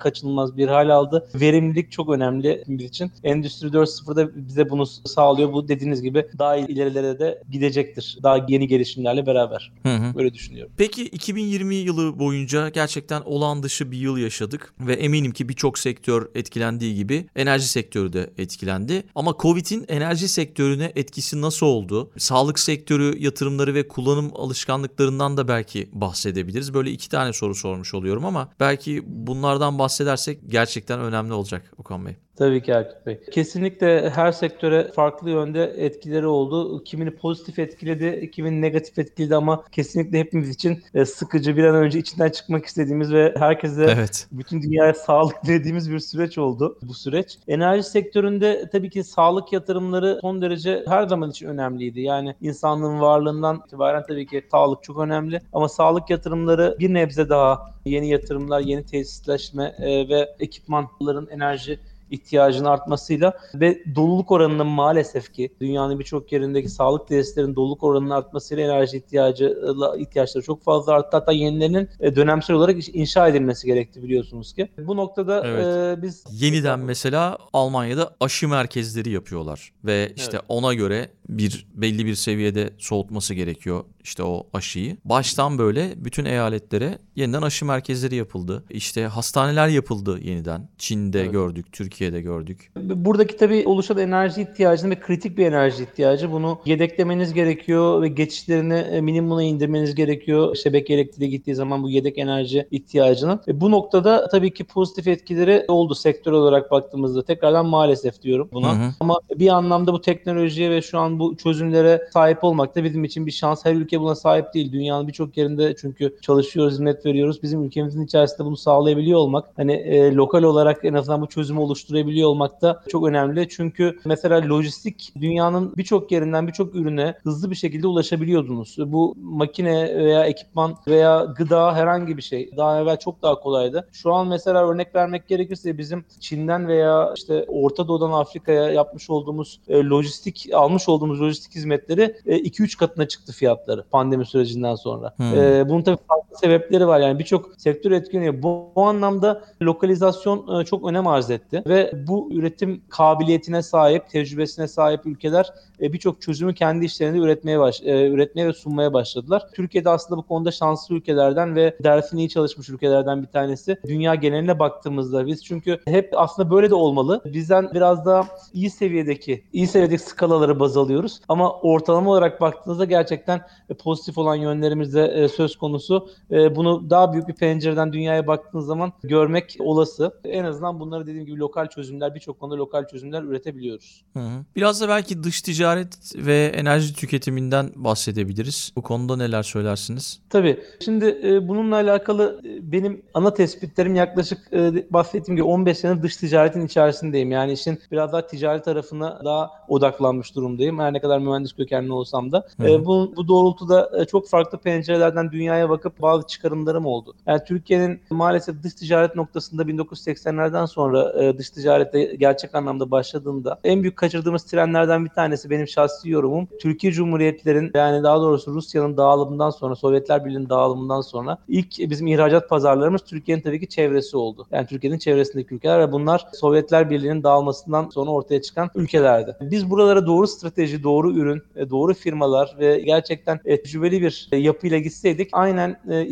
kaçınılmaz 0.00 0.56
bir 0.56 0.68
hal 0.68 0.88
aldı. 0.88 1.28
Verimlilik 1.34 1.92
çok 1.92 2.08
önemli 2.08 2.64
biz 2.68 2.88
için. 2.88 3.12
Endüstri 3.24 3.68
4.0'da 3.68 4.48
bize 4.48 4.70
bunu 4.70 4.86
sağlıyor. 4.86 5.52
Bu 5.52 5.68
dediğiniz 5.68 6.02
gibi 6.02 6.26
daha 6.38 6.56
ilerilere 6.56 7.18
de 7.18 7.42
gidecektir. 7.50 8.18
Daha 8.22 8.46
yeni 8.48 8.68
gelişimlerle 8.68 9.26
beraber. 9.26 9.72
Hı 9.82 9.96
hı. 9.96 10.14
Böyle 10.14 10.34
düşünüyorum. 10.34 10.72
Peki 10.76 11.04
2020 11.04 11.74
yılı 11.74 12.18
boyunca 12.18 12.68
gerçekten 12.68 13.22
olağan 13.24 13.62
dışı 13.62 13.90
bir 13.90 13.98
yıl 13.98 14.18
yaşadık 14.18 14.74
ve 14.80 14.92
eminim 14.92 15.32
ki 15.32 15.48
birçok 15.48 15.78
sektör 15.78 16.28
etkilendiği 16.34 16.94
gibi 16.94 17.26
enerji 17.36 17.68
sektörü 17.78 18.12
de 18.12 18.30
etkilendi. 18.38 19.02
Ama 19.14 19.34
Covid'in 19.38 19.84
enerji 19.88 20.28
sektörüne 20.28 20.92
etkisi 20.96 21.40
nasıl 21.40 21.66
oldu? 21.66 22.10
Sağlık 22.16 22.58
sektörü 22.58 23.18
yatırımları 23.18 23.74
ve 23.74 23.88
kullanım 23.88 24.30
alışkanlıklarından 24.34 25.36
da 25.36 25.48
belki 25.48 25.88
bahsedebiliriz. 25.92 26.74
Böyle 26.74 26.90
iki 26.90 27.08
tane 27.08 27.32
soru 27.32 27.54
sormuş 27.54 27.94
oluyorum 27.94 28.24
ama 28.24 28.48
belki 28.60 29.02
bunlardan 29.06 29.78
bahsedersek 29.78 30.38
gerçekten 30.48 31.00
önemli 31.00 31.32
olacak 31.32 31.72
Okan 31.78 32.06
Bey. 32.06 32.16
Tabii 32.38 32.62
ki 32.62 32.72
Erkut 32.72 33.06
Bey. 33.06 33.20
Kesinlikle 33.32 34.10
her 34.10 34.32
sektöre 34.32 34.90
farklı 34.94 35.30
yönde 35.30 35.64
etkileri 35.64 36.26
oldu. 36.26 36.84
Kimini 36.84 37.10
pozitif 37.10 37.58
etkiledi, 37.58 38.30
kimini 38.30 38.60
negatif 38.60 38.98
etkiledi 38.98 39.36
ama 39.36 39.64
kesinlikle 39.72 40.18
hepimiz 40.18 40.50
için 40.50 40.82
e, 40.94 41.04
sıkıcı, 41.04 41.56
bir 41.56 41.64
an 41.64 41.74
önce 41.74 41.98
içinden 41.98 42.30
çıkmak 42.30 42.66
istediğimiz 42.66 43.12
ve 43.12 43.34
herkese 43.38 43.84
Evet. 43.84 44.26
bütün 44.32 44.62
dünyaya 44.62 44.94
sağlık 45.06 45.44
dilediğimiz 45.44 45.90
bir 45.90 45.98
süreç 45.98 46.38
oldu 46.38 46.78
bu 46.82 46.94
süreç. 46.94 47.38
Enerji 47.58 47.82
sektöründe 47.82 48.68
tabii 48.72 48.90
ki 48.90 49.04
sağlık 49.04 49.52
yatırımları 49.52 50.18
son 50.20 50.42
derece 50.42 50.84
her 50.86 51.06
zaman 51.06 51.30
için 51.30 51.46
önemliydi. 51.46 52.00
Yani 52.00 52.34
insanlığın 52.40 53.00
varlığından 53.00 53.62
itibaren 53.66 54.02
tabii 54.08 54.26
ki 54.26 54.42
sağlık 54.50 54.82
çok 54.82 54.98
önemli 54.98 55.40
ama 55.52 55.68
sağlık 55.68 56.10
yatırımları 56.10 56.76
bir 56.78 56.94
nebze 56.94 57.28
daha 57.28 57.74
yeni 57.84 58.08
yatırımlar, 58.08 58.60
yeni 58.60 58.84
tesisleşme 58.84 59.74
e, 59.78 60.08
ve 60.08 60.34
ekipmanların 60.40 61.28
enerji 61.30 61.80
ihtiyacının 62.10 62.68
artmasıyla 62.68 63.32
ve 63.54 63.82
doluluk 63.94 64.30
oranının 64.30 64.66
maalesef 64.66 65.32
ki 65.32 65.50
dünyanın 65.60 65.98
birçok 65.98 66.32
yerindeki 66.32 66.68
sağlık 66.68 67.08
tesislerinin 67.08 67.56
doluluk 67.56 67.82
oranının 67.84 68.10
artmasıyla 68.10 68.64
enerji 68.64 68.96
ihtiyacı 68.96 69.58
ihtiyaçları 69.98 70.44
çok 70.44 70.62
fazla 70.62 70.92
arttı. 70.92 71.16
Hatta 71.16 71.32
yenilerinin 71.32 71.88
e, 72.00 72.16
dönemsel 72.16 72.56
olarak 72.56 72.94
inşa 72.94 73.28
edilmesi 73.28 73.66
gerekti 73.66 74.02
biliyorsunuz 74.02 74.52
ki. 74.52 74.68
Bu 74.78 74.96
noktada 74.96 75.42
Evet. 75.46 75.98
e, 75.98 76.02
biz 76.02 76.24
Yeniden 76.42 76.80
mesela 76.80 77.38
Almanya'da 77.52 78.14
aşı 78.20 78.48
merkezleri 78.48 79.10
yapıyorlar 79.10 79.72
ve 79.84 80.12
işte 80.16 80.30
Evet. 80.32 80.44
ona 80.48 80.74
göre 80.74 81.08
bir 81.28 81.66
belli 81.74 82.06
bir 82.06 82.14
seviyede 82.14 82.70
soğutması 82.78 83.34
gerekiyor 83.34 83.84
işte 84.04 84.22
o 84.22 84.46
aşıyı. 84.52 84.96
Baştan 85.04 85.58
böyle 85.58 85.92
bütün 85.96 86.24
eyaletlere 86.24 86.98
yeniden 87.18 87.42
aşı 87.42 87.64
merkezleri 87.64 88.16
yapıldı. 88.16 88.64
İşte 88.70 89.04
hastaneler 89.04 89.68
yapıldı 89.68 90.18
yeniden. 90.22 90.68
Çin'de 90.78 91.20
Evet. 91.20 91.32
gördük, 91.32 91.72
Türkiye'de 91.72 92.20
gördük. 92.20 92.72
Buradaki 92.76 93.36
tabii 93.36 93.62
oluşan 93.66 93.98
enerji 93.98 94.42
ihtiyacını 94.42 94.90
ve 94.90 95.00
kritik 95.00 95.38
bir 95.38 95.46
enerji 95.46 95.82
ihtiyacı 95.82 96.32
bunu 96.32 96.58
yedeklemeniz 96.64 97.34
gerekiyor 97.34 98.02
ve 98.02 98.08
geçişlerini 98.08 98.74
e, 98.74 99.00
minimuma 99.00 99.42
indirmeniz 99.42 99.94
gerekiyor. 99.94 100.56
Şebeke 100.56 100.94
elektriği 100.94 101.30
gittiği 101.30 101.54
zaman 101.54 101.82
bu 101.82 101.90
yedek 101.90 102.18
enerji 102.18 102.68
ihtiyacının. 102.70 103.40
E, 103.48 103.60
bu 103.60 103.70
noktada 103.70 104.28
tabii 104.28 104.54
ki 104.54 104.64
pozitif 104.64 105.08
etkileri 105.08 105.64
oldu 105.68 105.94
sektör 105.94 106.32
olarak 106.32 106.70
baktığımızda. 106.70 107.24
Tekrardan 107.24 107.66
maalesef 107.66 108.22
diyorum 108.22 108.48
buna. 108.52 108.78
Hı 108.78 108.84
hı. 108.84 108.90
Ama 109.00 109.20
bir 109.34 109.48
anlamda 109.48 109.92
bu 109.92 110.00
teknolojiye 110.00 110.70
ve 110.70 110.82
şu 110.82 110.98
an 110.98 111.18
bu 111.18 111.36
çözümlere 111.36 112.08
sahip 112.12 112.44
olmak 112.44 112.76
da 112.76 112.84
bizim 112.84 113.04
için 113.04 113.26
bir 113.26 113.32
şans. 113.32 113.64
Her 113.64 113.74
ülke 113.74 114.00
buna 114.00 114.14
sahip 114.14 114.54
değil. 114.54 114.72
Dünyanın 114.72 115.08
birçok 115.08 115.36
yerinde 115.36 115.74
çünkü 115.80 116.16
çalışıyoruz, 116.22 116.72
hizmet 116.72 117.04
veriyoruz. 117.08 117.42
Bizim 117.42 117.64
ülkemizin 117.64 118.04
içerisinde 118.04 118.44
bunu 118.44 118.56
sağlayabiliyor 118.56 119.18
olmak, 119.18 119.44
hani 119.56 119.72
e, 119.72 120.14
lokal 120.14 120.42
olarak 120.42 120.84
en 120.84 120.94
azından 120.94 121.20
bu 121.20 121.26
çözümü 121.26 121.60
oluşturabiliyor 121.60 122.28
olmak 122.28 122.62
da 122.62 122.82
çok 122.88 123.08
önemli. 123.08 123.48
Çünkü 123.48 123.98
mesela 124.04 124.48
lojistik 124.48 125.12
dünyanın 125.20 125.72
birçok 125.76 126.12
yerinden 126.12 126.46
birçok 126.46 126.74
ürüne 126.74 127.14
hızlı 127.22 127.50
bir 127.50 127.56
şekilde 127.56 127.86
ulaşabiliyordunuz. 127.86 128.76
Bu 128.78 129.14
makine 129.22 129.96
veya 129.96 130.24
ekipman 130.24 130.74
veya 130.88 131.24
gıda 131.36 131.74
herhangi 131.74 132.16
bir 132.16 132.22
şey 132.22 132.50
daha 132.56 132.80
evvel 132.80 132.96
çok 132.96 133.22
daha 133.22 133.40
kolaydı. 133.40 133.88
Şu 133.92 134.14
an 134.14 134.26
mesela 134.26 134.68
örnek 134.68 134.94
vermek 134.94 135.28
gerekirse 135.28 135.78
bizim 135.78 136.04
Çin'den 136.20 136.68
veya 136.68 137.14
işte 137.16 137.44
Orta 137.48 137.88
Doğu'dan 137.88 138.12
Afrika'ya 138.12 138.70
yapmış 138.70 139.10
olduğumuz 139.10 139.60
e, 139.68 139.84
lojistik 139.84 140.48
almış 140.52 140.88
olduğumuz 140.88 141.22
lojistik 141.22 141.54
hizmetleri 141.54 142.16
e, 142.26 142.36
2-3 142.36 142.78
katına 142.78 143.08
çıktı 143.08 143.32
fiyatları 143.32 143.82
pandemi 143.82 144.26
sürecinden 144.26 144.74
sonra. 144.74 145.14
Hmm. 145.16 145.34
E, 145.34 145.68
bunun 145.68 145.82
tabii 145.82 145.98
farklı 146.08 146.36
sebepleri 146.36 146.86
var. 146.86 146.97
Yani 147.00 147.18
birçok 147.18 147.50
sektör 147.58 147.90
etkileniyor. 147.90 148.42
Bu, 148.42 148.72
bu 148.76 148.86
anlamda 148.86 149.44
lokalizasyon 149.62 150.60
e, 150.60 150.64
çok 150.64 150.88
önem 150.88 151.06
arz 151.06 151.30
etti 151.30 151.62
ve 151.66 151.92
bu 152.06 152.28
üretim 152.32 152.82
kabiliyetine 152.88 153.62
sahip, 153.62 154.10
tecrübesine 154.10 154.68
sahip 154.68 155.06
ülkeler 155.06 155.52
e, 155.80 155.92
birçok 155.92 156.22
çözümü 156.22 156.54
kendi 156.54 156.84
işlerinde 156.84 157.18
üretmeye 157.18 157.58
baş, 157.58 157.82
e, 157.82 158.08
üretmeye 158.08 158.48
ve 158.48 158.52
sunmaya 158.52 158.92
başladılar. 158.92 159.46
Türkiye'de 159.54 159.90
aslında 159.90 160.18
bu 160.18 160.22
konuda 160.22 160.50
şanslı 160.50 160.94
ülkelerden 160.94 161.56
ve 161.56 161.76
dersini 161.84 162.20
iyi 162.20 162.28
çalışmış 162.28 162.68
ülkelerden 162.68 163.22
bir 163.22 163.26
tanesi. 163.26 163.76
Dünya 163.86 164.14
geneline 164.14 164.58
baktığımızda 164.58 165.26
biz 165.26 165.44
çünkü 165.44 165.78
hep 165.84 166.12
aslında 166.16 166.50
böyle 166.50 166.70
de 166.70 166.74
olmalı. 166.74 167.20
Bizden 167.24 167.70
biraz 167.74 168.06
daha 168.06 168.26
iyi 168.52 168.70
seviyedeki, 168.70 169.44
iyi 169.52 169.66
seviyedeki 169.66 170.02
skalaları 170.02 170.60
baz 170.60 170.76
alıyoruz. 170.76 171.20
Ama 171.28 171.52
ortalama 171.52 172.10
olarak 172.10 172.40
baktığınızda 172.40 172.84
gerçekten 172.84 173.40
e, 173.70 173.74
pozitif 173.74 174.18
olan 174.18 174.34
yönlerimiz 174.34 174.94
de 174.94 175.06
e, 175.06 175.28
söz 175.28 175.56
konusu. 175.56 176.08
E, 176.30 176.56
bunu 176.56 176.87
daha 176.90 177.12
büyük 177.12 177.28
bir 177.28 177.34
pencereden 177.34 177.92
dünyaya 177.92 178.26
baktığınız 178.26 178.66
zaman 178.66 178.92
görmek 179.02 179.56
olası. 179.60 180.12
En 180.24 180.44
azından 180.44 180.80
bunları 180.80 181.06
dediğim 181.06 181.26
gibi 181.26 181.38
lokal 181.38 181.66
çözümler, 181.66 182.14
birçok 182.14 182.40
konuda 182.40 182.56
lokal 182.56 182.86
çözümler 182.86 183.22
üretebiliyoruz. 183.22 184.04
Hı 184.12 184.20
hı. 184.20 184.44
Biraz 184.56 184.80
da 184.80 184.88
belki 184.88 185.22
dış 185.22 185.42
ticaret 185.42 186.16
ve 186.16 186.52
enerji 186.54 186.94
tüketiminden 186.94 187.70
bahsedebiliriz. 187.76 188.72
Bu 188.76 188.82
konuda 188.82 189.16
neler 189.16 189.42
söylersiniz? 189.42 190.20
Tabii. 190.30 190.60
Şimdi 190.84 191.20
e, 191.24 191.48
bununla 191.48 191.74
alakalı 191.74 192.40
e, 192.44 192.72
benim 192.72 193.02
ana 193.14 193.34
tespitlerim 193.34 193.94
yaklaşık 193.94 194.52
e, 194.52 194.92
bahsettiğim 194.92 195.36
gibi 195.36 195.46
15 195.46 195.78
senedir 195.78 196.02
dış 196.02 196.16
ticaretin 196.16 196.66
içerisindeyim. 196.66 197.30
Yani 197.30 197.52
işin 197.52 197.78
biraz 197.92 198.12
daha 198.12 198.26
ticari 198.26 198.62
tarafına 198.62 199.20
daha 199.24 199.50
odaklanmış 199.68 200.34
durumdayım. 200.34 200.78
Her 200.78 200.92
ne 200.92 201.00
kadar 201.00 201.18
mühendis 201.18 201.52
kökenli 201.52 201.92
olsam 201.92 202.32
da. 202.32 202.46
Hı 202.56 202.62
hı. 202.62 202.68
E, 202.68 202.84
bu, 202.84 203.12
bu 203.16 203.28
doğrultuda 203.28 203.90
e, 204.00 204.04
çok 204.04 204.28
farklı 204.28 204.58
pencerelerden 204.58 205.32
dünyaya 205.32 205.68
bakıp 205.68 206.02
bazı 206.02 206.26
çıkarımlarım 206.68 206.86
oldu. 206.86 207.14
Yani 207.26 207.40
Türkiye'nin 207.46 208.00
maalesef 208.10 208.62
dış 208.62 208.74
ticaret 208.74 209.16
noktasında 209.16 209.62
1980'lerden 209.62 210.66
sonra 210.66 211.22
e, 211.22 211.38
dış 211.38 211.50
ticarete 211.50 212.04
gerçek 212.04 212.54
anlamda 212.54 212.90
başladığında 212.90 213.58
en 213.64 213.82
büyük 213.82 213.96
kaçırdığımız 213.96 214.44
trenlerden 214.44 215.04
bir 215.04 215.10
tanesi 215.10 215.50
benim 215.50 215.68
şahsi 215.68 216.10
yorumum. 216.10 216.48
Türkiye 216.60 216.92
Cumhuriyetlerin 216.92 217.70
yani 217.74 218.02
daha 218.02 218.20
doğrusu 218.20 218.54
Rusya'nın 218.54 218.96
dağılımından 218.96 219.50
sonra 219.50 219.76
Sovyetler 219.76 220.24
Birliği'nin 220.24 220.48
dağılımından 220.48 221.00
sonra 221.00 221.38
ilk 221.48 221.78
bizim 221.78 222.06
ihracat 222.06 222.48
pazarlarımız 222.48 223.02
Türkiye'nin 223.02 223.42
tabii 223.42 223.60
ki 223.60 223.68
çevresi 223.68 224.16
oldu. 224.16 224.46
Yani 224.52 224.66
Türkiye'nin 224.66 224.98
çevresindeki 224.98 225.54
ülkeler 225.54 225.80
ve 225.80 225.92
bunlar 225.92 226.26
Sovyetler 226.32 226.90
Birliği'nin 226.90 227.22
dağılmasından 227.22 227.88
sonra 227.90 228.10
ortaya 228.10 228.42
çıkan 228.42 228.70
ülkelerdi. 228.74 229.36
Biz 229.40 229.70
buralara 229.70 230.06
doğru 230.06 230.26
strateji, 230.26 230.82
doğru 230.82 231.12
ürün, 231.12 231.42
doğru 231.70 231.94
firmalar 231.94 232.56
ve 232.58 232.80
gerçekten 232.80 233.40
e, 233.44 233.62
tecrübeli 233.62 234.02
bir 234.02 234.28
e, 234.32 234.36
yapıyla 234.36 234.78
gitseydik 234.78 235.28
aynen 235.32 235.76
e, 235.90 236.06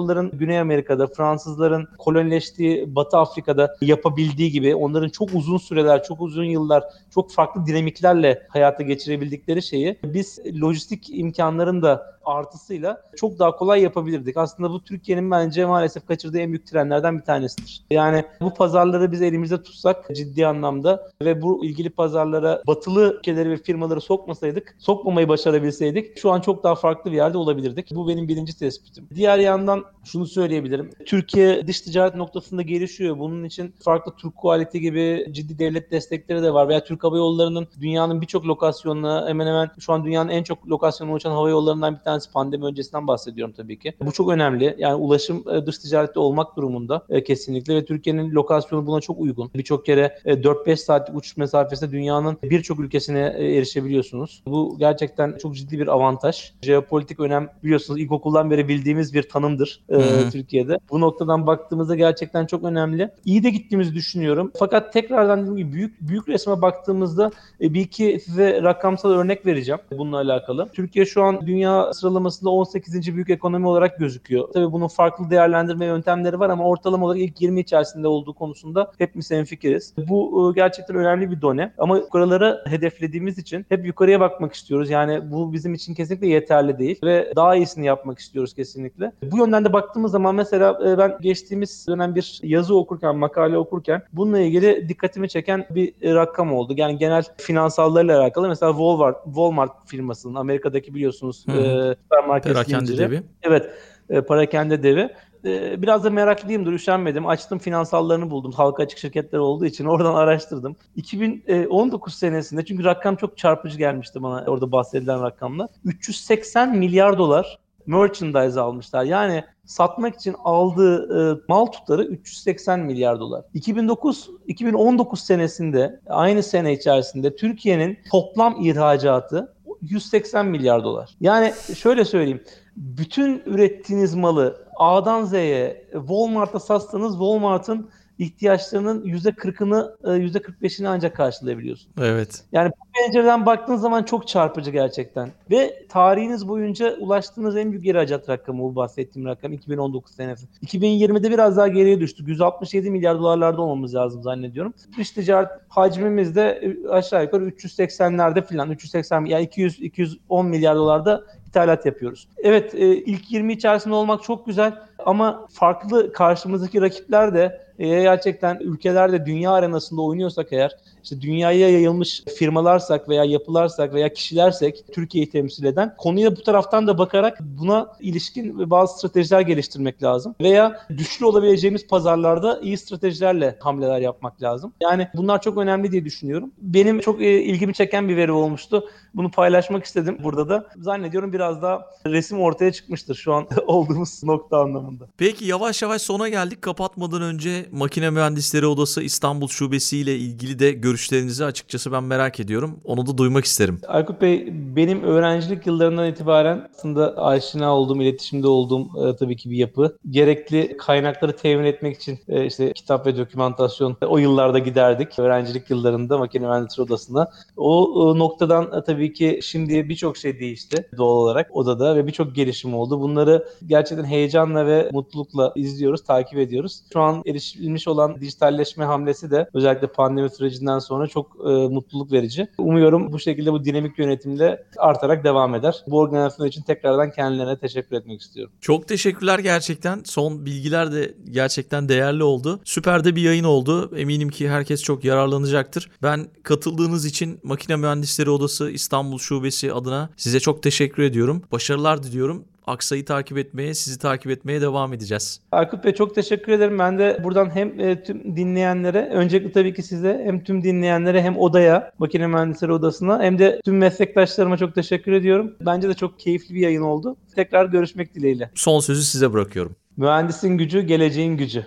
İspanyolların 0.00 0.38
Güney 0.38 0.60
Amerika'da, 0.60 1.06
Fransızların 1.06 1.88
kolonileştiği 1.98 2.94
Batı 2.94 3.16
Afrika'da 3.16 3.76
yapabildiği 3.80 4.50
gibi 4.50 4.74
onların 4.74 5.08
çok 5.08 5.34
uzun 5.34 5.58
süreler, 5.58 6.02
çok 6.02 6.20
uzun 6.20 6.44
yıllar, 6.44 6.84
çok 7.14 7.32
farklı 7.32 7.66
dinamiklerle 7.66 8.46
hayata 8.48 8.82
geçirebildikleri 8.82 9.62
şeyi 9.62 9.98
biz 10.04 10.38
lojistik 10.62 11.10
imkanların 11.10 11.82
da 11.82 12.19
artısıyla 12.24 13.02
çok 13.16 13.38
daha 13.38 13.56
kolay 13.56 13.82
yapabilirdik. 13.82 14.36
Aslında 14.36 14.70
bu 14.70 14.84
Türkiye'nin 14.84 15.30
bence 15.30 15.66
maalesef 15.66 16.06
kaçırdığı 16.06 16.38
en 16.38 16.48
büyük 16.48 16.66
trenlerden 16.66 17.18
bir 17.18 17.24
tanesidir. 17.24 17.82
Yani 17.90 18.24
bu 18.40 18.54
pazarları 18.54 19.12
biz 19.12 19.22
elimizde 19.22 19.62
tutsak 19.62 20.08
ciddi 20.14 20.46
anlamda 20.46 21.10
ve 21.22 21.42
bu 21.42 21.64
ilgili 21.64 21.90
pazarlara 21.90 22.62
batılı 22.66 23.16
ülkeleri 23.18 23.50
ve 23.50 23.56
firmaları 23.56 24.00
sokmasaydık, 24.00 24.76
sokmamayı 24.78 25.28
başarabilseydik 25.28 26.18
şu 26.18 26.30
an 26.30 26.40
çok 26.40 26.64
daha 26.64 26.74
farklı 26.74 27.10
bir 27.10 27.16
yerde 27.16 27.38
olabilirdik. 27.38 27.90
Bu 27.94 28.08
benim 28.08 28.28
birinci 28.28 28.58
tespitim. 28.58 29.08
Diğer 29.14 29.38
yandan 29.38 29.84
şunu 30.04 30.26
söyleyebilirim. 30.26 30.90
Türkiye 31.06 31.66
dış 31.66 31.80
ticaret 31.80 32.14
noktasında 32.14 32.62
gelişiyor. 32.62 33.18
Bunun 33.18 33.44
için 33.44 33.74
farklı 33.80 34.12
Türk 34.16 34.36
Quality 34.36 34.78
gibi 34.78 35.26
ciddi 35.32 35.58
devlet 35.58 35.90
destekleri 35.90 36.42
de 36.42 36.54
var 36.54 36.68
veya 36.68 36.84
Türk 36.84 37.04
Hava 37.04 37.16
Yolları'nın 37.16 37.68
dünyanın 37.80 38.20
birçok 38.20 38.46
lokasyonuna 38.46 39.28
hemen 39.28 39.46
hemen 39.46 39.70
şu 39.78 39.92
an 39.92 40.04
dünyanın 40.04 40.28
en 40.28 40.42
çok 40.42 40.68
lokasyonuna 40.68 41.14
uçan 41.14 41.30
hava 41.30 41.50
yollarından 41.50 41.94
bir 41.94 42.00
tanesi 42.00 42.09
pandemi 42.32 42.64
öncesinden 42.64 43.06
bahsediyorum 43.06 43.54
tabii 43.56 43.78
ki. 43.78 43.94
Bu 44.00 44.12
çok 44.12 44.30
önemli. 44.30 44.74
Yani 44.78 44.94
ulaşım 44.94 45.44
e, 45.48 45.66
dış 45.66 45.78
ticarette 45.78 46.20
olmak 46.20 46.56
durumunda 46.56 47.02
e, 47.08 47.24
kesinlikle 47.24 47.74
ve 47.74 47.84
Türkiye'nin 47.84 48.30
lokasyonu 48.30 48.86
buna 48.86 49.00
çok 49.00 49.20
uygun. 49.20 49.50
Birçok 49.54 49.86
kere 49.86 50.18
4-5 50.24 50.76
saatlik 50.76 51.16
uçuş 51.16 51.36
mesafesinde 51.36 51.90
dünyanın 51.90 52.38
birçok 52.42 52.80
ülkesine 52.80 53.34
e, 53.36 53.56
erişebiliyorsunuz. 53.56 54.42
Bu 54.46 54.76
gerçekten 54.78 55.38
çok 55.38 55.56
ciddi 55.56 55.78
bir 55.78 55.86
avantaj. 55.86 56.52
Jeopolitik 56.62 57.20
önem 57.20 57.48
biliyorsunuz 57.64 58.00
ilkokuldan 58.00 58.50
beri 58.50 58.68
bildiğimiz 58.68 59.14
bir 59.14 59.22
tanımdır 59.22 59.82
e, 59.88 60.30
Türkiye'de. 60.30 60.78
Bu 60.90 61.00
noktadan 61.00 61.46
baktığımızda 61.46 61.94
gerçekten 61.94 62.46
çok 62.46 62.64
önemli. 62.64 63.10
İyi 63.24 63.42
de 63.42 63.50
gittiğimizi 63.50 63.94
düşünüyorum. 63.94 64.52
Fakat 64.58 64.92
tekrardan 64.92 65.40
dediğim 65.40 65.56
gibi 65.56 65.72
büyük 65.72 66.00
büyük 66.00 66.28
resme 66.28 66.62
baktığımızda 66.62 67.30
e, 67.60 67.74
bir 67.74 67.80
iki 67.80 68.20
size 68.24 68.62
rakamsal 68.62 69.10
örnek 69.10 69.46
vereceğim 69.46 69.80
bununla 69.98 70.16
alakalı. 70.16 70.68
Türkiye 70.72 71.06
şu 71.06 71.22
an 71.22 71.46
dünya 71.46 71.92
sıralamasında 72.00 72.50
18. 72.50 73.14
büyük 73.14 73.30
ekonomi 73.30 73.66
olarak 73.66 73.98
gözüküyor. 73.98 74.48
Tabii 74.52 74.72
bunun 74.72 74.88
farklı 74.88 75.30
değerlendirme 75.30 75.84
yöntemleri 75.84 76.40
var 76.40 76.50
ama 76.50 76.64
ortalama 76.64 77.06
olarak 77.06 77.20
ilk 77.20 77.40
20 77.40 77.60
içerisinde 77.60 78.08
olduğu 78.08 78.34
konusunda 78.34 78.92
hepimiz 78.98 79.30
hemfikiriz. 79.30 79.94
Bu 80.08 80.50
e, 80.50 80.54
gerçekten 80.54 80.96
önemli 80.96 81.30
bir 81.30 81.42
done 81.42 81.72
ama 81.78 81.96
yukarılara 81.96 82.64
hedeflediğimiz 82.66 83.38
için 83.38 83.66
hep 83.68 83.86
yukarıya 83.86 84.20
bakmak 84.20 84.54
istiyoruz. 84.54 84.90
Yani 84.90 85.30
bu 85.30 85.52
bizim 85.52 85.74
için 85.74 85.94
kesinlikle 85.94 86.26
yeterli 86.26 86.78
değil 86.78 87.00
ve 87.02 87.32
daha 87.36 87.56
iyisini 87.56 87.86
yapmak 87.86 88.18
istiyoruz 88.18 88.54
kesinlikle. 88.54 89.12
Bu 89.22 89.38
yönden 89.38 89.64
de 89.64 89.72
baktığımız 89.72 90.12
zaman 90.12 90.34
mesela 90.34 90.78
e, 90.86 90.98
ben 90.98 91.18
geçtiğimiz 91.20 91.86
dönem 91.88 92.14
bir 92.14 92.40
yazı 92.42 92.76
okurken, 92.76 93.16
makale 93.16 93.58
okurken 93.58 94.02
bununla 94.12 94.38
ilgili 94.38 94.88
dikkatimi 94.88 95.28
çeken 95.28 95.66
bir 95.70 96.14
rakam 96.14 96.52
oldu. 96.52 96.74
Yani 96.76 96.98
genel 96.98 97.24
finansallarla 97.36 98.20
alakalı 98.20 98.48
mesela 98.48 98.72
Walmart, 98.72 99.24
Walmart 99.24 99.70
firmasının 99.86 100.34
Amerika'daki 100.34 100.94
biliyorsunuz 100.94 101.46
Hı 101.48 101.52
hı. 101.52 101.89
E, 101.90 101.94
süpermarket 101.94 102.52
Perakende 102.52 102.86
zinciri. 102.86 102.98
devi. 102.98 103.22
Evet, 103.42 103.70
e, 104.10 104.20
parakende 104.20 104.82
devi. 104.82 105.10
E, 105.44 105.82
biraz 105.82 106.04
da 106.04 106.10
meraklıyımdır, 106.10 106.72
üşenmedim. 106.72 107.26
Açtım 107.26 107.58
finansallarını 107.58 108.30
buldum. 108.30 108.52
Halka 108.52 108.82
açık 108.82 108.98
şirketler 108.98 109.38
olduğu 109.38 109.66
için 109.66 109.84
oradan 109.84 110.14
araştırdım. 110.14 110.76
2019 110.96 112.14
senesinde 112.14 112.64
çünkü 112.64 112.84
rakam 112.84 113.16
çok 113.16 113.38
çarpıcı 113.38 113.78
gelmişti 113.78 114.22
bana 114.22 114.44
orada 114.46 114.72
bahsedilen 114.72 115.22
rakamla. 115.22 115.68
380 115.84 116.76
milyar 116.76 117.18
dolar 117.18 117.58
merchandise 117.86 118.60
almışlar. 118.60 119.04
Yani 119.04 119.44
satmak 119.64 120.14
için 120.14 120.34
aldığı 120.44 121.20
e, 121.20 121.40
mal 121.48 121.66
tutarı 121.66 122.04
380 122.04 122.80
milyar 122.80 123.20
dolar. 123.20 123.44
2009 123.54 124.30
2019 124.46 125.20
senesinde 125.20 126.00
aynı 126.06 126.42
sene 126.42 126.72
içerisinde 126.72 127.36
Türkiye'nin 127.36 127.98
toplam 128.10 128.56
ihracatı 128.60 129.54
180 129.82 130.46
milyar 130.46 130.84
dolar. 130.84 131.16
Yani 131.20 131.52
şöyle 131.76 132.04
söyleyeyim. 132.04 132.44
Bütün 132.76 133.42
ürettiğiniz 133.46 134.14
malı 134.14 134.66
A'dan 134.76 135.24
Z'ye 135.24 135.88
Walmart'a 135.92 136.60
satsanız 136.60 137.12
Walmart'ın 137.12 137.90
ihtiyaçlarının 138.20 139.04
%40'ını 139.04 139.96
%45'ini 140.04 140.88
ancak 140.88 141.16
karşılayabiliyorsun. 141.16 141.92
Evet. 142.00 142.44
Yani 142.52 142.70
bu 142.70 142.84
pencereden 142.92 143.46
baktığınız 143.46 143.80
zaman 143.80 144.02
çok 144.02 144.28
çarpıcı 144.28 144.70
gerçekten. 144.70 145.30
Ve 145.50 145.86
tarihiniz 145.88 146.48
boyunca 146.48 146.96
ulaştığınız 146.96 147.56
en 147.56 147.72
büyük 147.72 147.86
ihracat 147.86 148.28
rakamı 148.28 148.62
bu 148.62 148.76
bahsettiğim 148.76 149.28
rakam 149.28 149.52
2019 149.52 150.14
senesi. 150.14 150.46
2020'de 150.66 151.30
biraz 151.30 151.56
daha 151.56 151.68
geriye 151.68 152.00
düştük. 152.00 152.28
167 152.28 152.90
milyar 152.90 153.18
dolarlarda 153.18 153.62
olmamız 153.62 153.94
lazım 153.94 154.22
zannediyorum. 154.22 154.74
Dış 154.98 155.10
ticaret 155.10 155.50
hacmimiz 155.68 156.36
de 156.36 156.74
aşağı 156.90 157.24
yukarı 157.24 157.48
380'lerde 157.48 158.42
falan 158.42 158.70
380 158.70 159.24
yani 159.24 159.44
200 159.44 159.80
210 159.80 160.46
milyar 160.46 160.76
dolarda 160.76 161.24
ithalat 161.48 161.86
yapıyoruz. 161.86 162.28
Evet 162.38 162.74
e, 162.74 162.96
ilk 162.96 163.32
20 163.32 163.52
içerisinde 163.52 163.94
olmak 163.94 164.22
çok 164.22 164.46
güzel 164.46 164.74
ama 164.98 165.46
farklı 165.52 166.12
karşımızdaki 166.12 166.80
rakipler 166.80 167.34
de 167.34 167.69
e, 167.80 168.02
gerçekten 168.02 168.58
ülkelerde 168.60 169.26
dünya 169.26 169.52
arenasında 169.52 170.02
oynuyorsak 170.02 170.52
eğer 170.52 170.76
işte 171.02 171.20
dünyaya 171.20 171.70
yayılmış 171.70 172.22
firmalarsak 172.38 173.08
veya 173.08 173.24
yapılarsak 173.24 173.94
veya 173.94 174.12
kişilersek 174.12 174.84
Türkiye'yi 174.92 175.30
temsil 175.30 175.64
eden 175.64 175.94
konuya 175.98 176.36
bu 176.36 176.42
taraftan 176.42 176.86
da 176.86 176.98
bakarak 176.98 177.38
buna 177.40 177.92
ilişkin 178.00 178.70
bazı 178.70 178.98
stratejiler 178.98 179.40
geliştirmek 179.40 180.02
lazım. 180.02 180.34
Veya 180.40 180.80
güçlü 180.90 181.26
olabileceğimiz 181.26 181.86
pazarlarda 181.86 182.60
iyi 182.60 182.76
stratejilerle 182.76 183.56
hamleler 183.60 184.00
yapmak 184.00 184.42
lazım. 184.42 184.72
Yani 184.80 185.08
bunlar 185.14 185.42
çok 185.42 185.58
önemli 185.58 185.92
diye 185.92 186.04
düşünüyorum. 186.04 186.52
Benim 186.58 187.00
çok 187.00 187.22
e, 187.22 187.42
ilgimi 187.42 187.74
çeken 187.74 188.08
bir 188.08 188.16
veri 188.16 188.32
olmuştu. 188.32 188.88
Bunu 189.14 189.30
paylaşmak 189.30 189.84
istedim 189.84 190.18
burada 190.22 190.48
da. 190.48 190.68
Zannediyorum 190.76 191.32
biraz 191.32 191.62
daha 191.62 191.86
resim 192.06 192.40
ortaya 192.40 192.72
çıkmıştır 192.72 193.14
şu 193.14 193.34
an 193.34 193.46
olduğumuz 193.66 194.24
nokta 194.24 194.60
anlamında. 194.60 195.06
Peki 195.18 195.44
yavaş 195.44 195.82
yavaş 195.82 196.02
sona 196.02 196.28
geldik. 196.28 196.62
Kapatmadan 196.62 197.22
önce 197.22 197.66
Makine 197.72 198.10
Mühendisleri 198.10 198.66
Odası 198.66 199.02
İstanbul 199.02 199.48
Şubesi 199.48 199.98
ile 199.98 200.16
ilgili 200.16 200.58
de 200.58 200.72
görüşlerinizi 200.72 201.44
açıkçası 201.44 201.92
ben 201.92 202.04
merak 202.04 202.40
ediyorum. 202.40 202.80
Onu 202.84 203.06
da 203.06 203.18
duymak 203.18 203.44
isterim. 203.44 203.80
Aykut 203.88 204.20
Bey 204.20 204.48
benim 204.76 205.02
öğrencilik 205.02 205.66
yıllarından 205.66 206.08
itibaren 206.08 206.68
aslında 206.74 207.22
aşina 207.22 207.76
olduğum, 207.76 208.02
iletişimde 208.02 208.48
olduğum 208.48 209.08
e, 209.08 209.16
tabii 209.16 209.36
ki 209.36 209.50
bir 209.50 209.56
yapı. 209.56 209.96
Gerekli 210.10 210.76
kaynakları 210.76 211.36
temin 211.36 211.64
etmek 211.64 211.96
için 211.96 212.18
e, 212.28 212.46
işte 212.46 212.72
kitap 212.72 213.06
ve 213.06 213.16
dokümantasyon 213.16 213.96
e, 214.02 214.06
o 214.06 214.18
yıllarda 214.18 214.58
giderdik. 214.58 215.18
Öğrencilik 215.18 215.70
yıllarında 215.70 216.18
Makine 216.18 216.46
Mühendisleri 216.46 216.86
Odası'na. 216.86 217.30
O 217.56 218.12
e, 218.14 218.18
noktadan 218.18 218.64
e, 218.64 218.84
tabii 218.84 219.12
ki 219.12 219.40
şimdi 219.42 219.88
birçok 219.88 220.16
şey 220.16 220.40
değişti 220.40 220.88
doğal 220.96 221.16
olarak 221.16 221.56
odada 221.56 221.96
ve 221.96 222.06
birçok 222.06 222.34
gelişim 222.34 222.74
oldu. 222.74 223.00
Bunları 223.00 223.48
gerçekten 223.66 224.04
heyecanla 224.04 224.66
ve 224.66 224.90
mutlulukla 224.92 225.52
izliyoruz, 225.56 226.04
takip 226.04 226.38
ediyoruz. 226.38 226.80
Şu 226.92 227.00
an 227.00 227.22
erişilmiş 227.60 227.88
olan 227.88 228.20
dijitalleşme 228.20 228.84
hamlesi 228.84 229.30
de 229.30 229.48
özellikle 229.54 229.86
pandemi 229.86 230.30
sürecinden 230.30 230.78
sonra 230.78 231.06
çok 231.06 231.36
e, 231.44 231.48
mutluluk 231.48 232.12
verici. 232.12 232.48
Umuyorum 232.58 233.12
bu 233.12 233.18
şekilde 233.18 233.52
bu 233.52 233.64
dinamik 233.64 233.98
yönetimle 233.98 234.64
artarak 234.78 235.24
devam 235.24 235.54
eder. 235.54 235.84
Bu 235.86 235.98
organizasyon 235.98 236.46
için 236.46 236.62
tekrardan 236.62 237.10
kendilerine 237.10 237.58
teşekkür 237.58 237.96
etmek 237.96 238.20
istiyorum. 238.20 238.52
Çok 238.60 238.88
teşekkürler 238.88 239.38
gerçekten. 239.38 240.02
Son 240.04 240.46
bilgiler 240.46 240.92
de 240.92 241.14
gerçekten 241.30 241.88
değerli 241.88 242.22
oldu. 242.22 242.60
Süper 242.64 243.04
de 243.04 243.16
bir 243.16 243.22
yayın 243.22 243.44
oldu. 243.44 243.96
Eminim 243.96 244.28
ki 244.28 244.48
herkes 244.48 244.82
çok 244.82 245.04
yararlanacaktır. 245.04 245.90
Ben 246.02 246.26
katıldığınız 246.42 247.04
için 247.04 247.40
Makine 247.42 247.76
Mühendisleri 247.76 248.30
Odası 248.30 248.70
İstanbul 248.70 249.18
Şubesi 249.18 249.72
adına 249.72 250.10
size 250.16 250.40
çok 250.40 250.62
teşekkür 250.62 251.02
ediyorum. 251.02 251.42
Başarılar 251.52 252.02
diliyorum. 252.02 252.44
Aksa'yı 252.70 253.04
takip 253.04 253.38
etmeye, 253.38 253.74
sizi 253.74 253.98
takip 253.98 254.30
etmeye 254.30 254.60
devam 254.60 254.92
edeceğiz. 254.92 255.40
Aykut 255.52 255.84
Bey 255.84 255.94
çok 255.94 256.14
teşekkür 256.14 256.52
ederim. 256.52 256.78
Ben 256.78 256.98
de 256.98 257.20
buradan 257.24 257.50
hem 257.56 257.80
e, 257.80 258.02
tüm 258.02 258.36
dinleyenlere, 258.36 259.08
öncelikle 259.12 259.52
tabii 259.52 259.74
ki 259.74 259.82
size 259.82 260.22
hem 260.24 260.44
tüm 260.44 260.64
dinleyenlere 260.64 261.22
hem 261.22 261.38
odaya, 261.38 261.92
Makine 261.98 262.26
Mühendisleri 262.26 262.72
Odası'na 262.72 263.22
hem 263.22 263.38
de 263.38 263.60
tüm 263.64 263.78
meslektaşlarıma 263.78 264.56
çok 264.56 264.74
teşekkür 264.74 265.12
ediyorum. 265.12 265.54
Bence 265.66 265.88
de 265.88 265.94
çok 265.94 266.18
keyifli 266.18 266.54
bir 266.54 266.60
yayın 266.60 266.82
oldu. 266.82 267.16
Tekrar 267.34 267.64
görüşmek 267.66 268.14
dileğiyle. 268.14 268.50
Son 268.54 268.80
sözü 268.80 269.02
size 269.02 269.32
bırakıyorum. 269.32 269.76
Mühendisin 269.96 270.58
gücü, 270.58 270.80
geleceğin 270.80 271.36
gücü. 271.36 271.66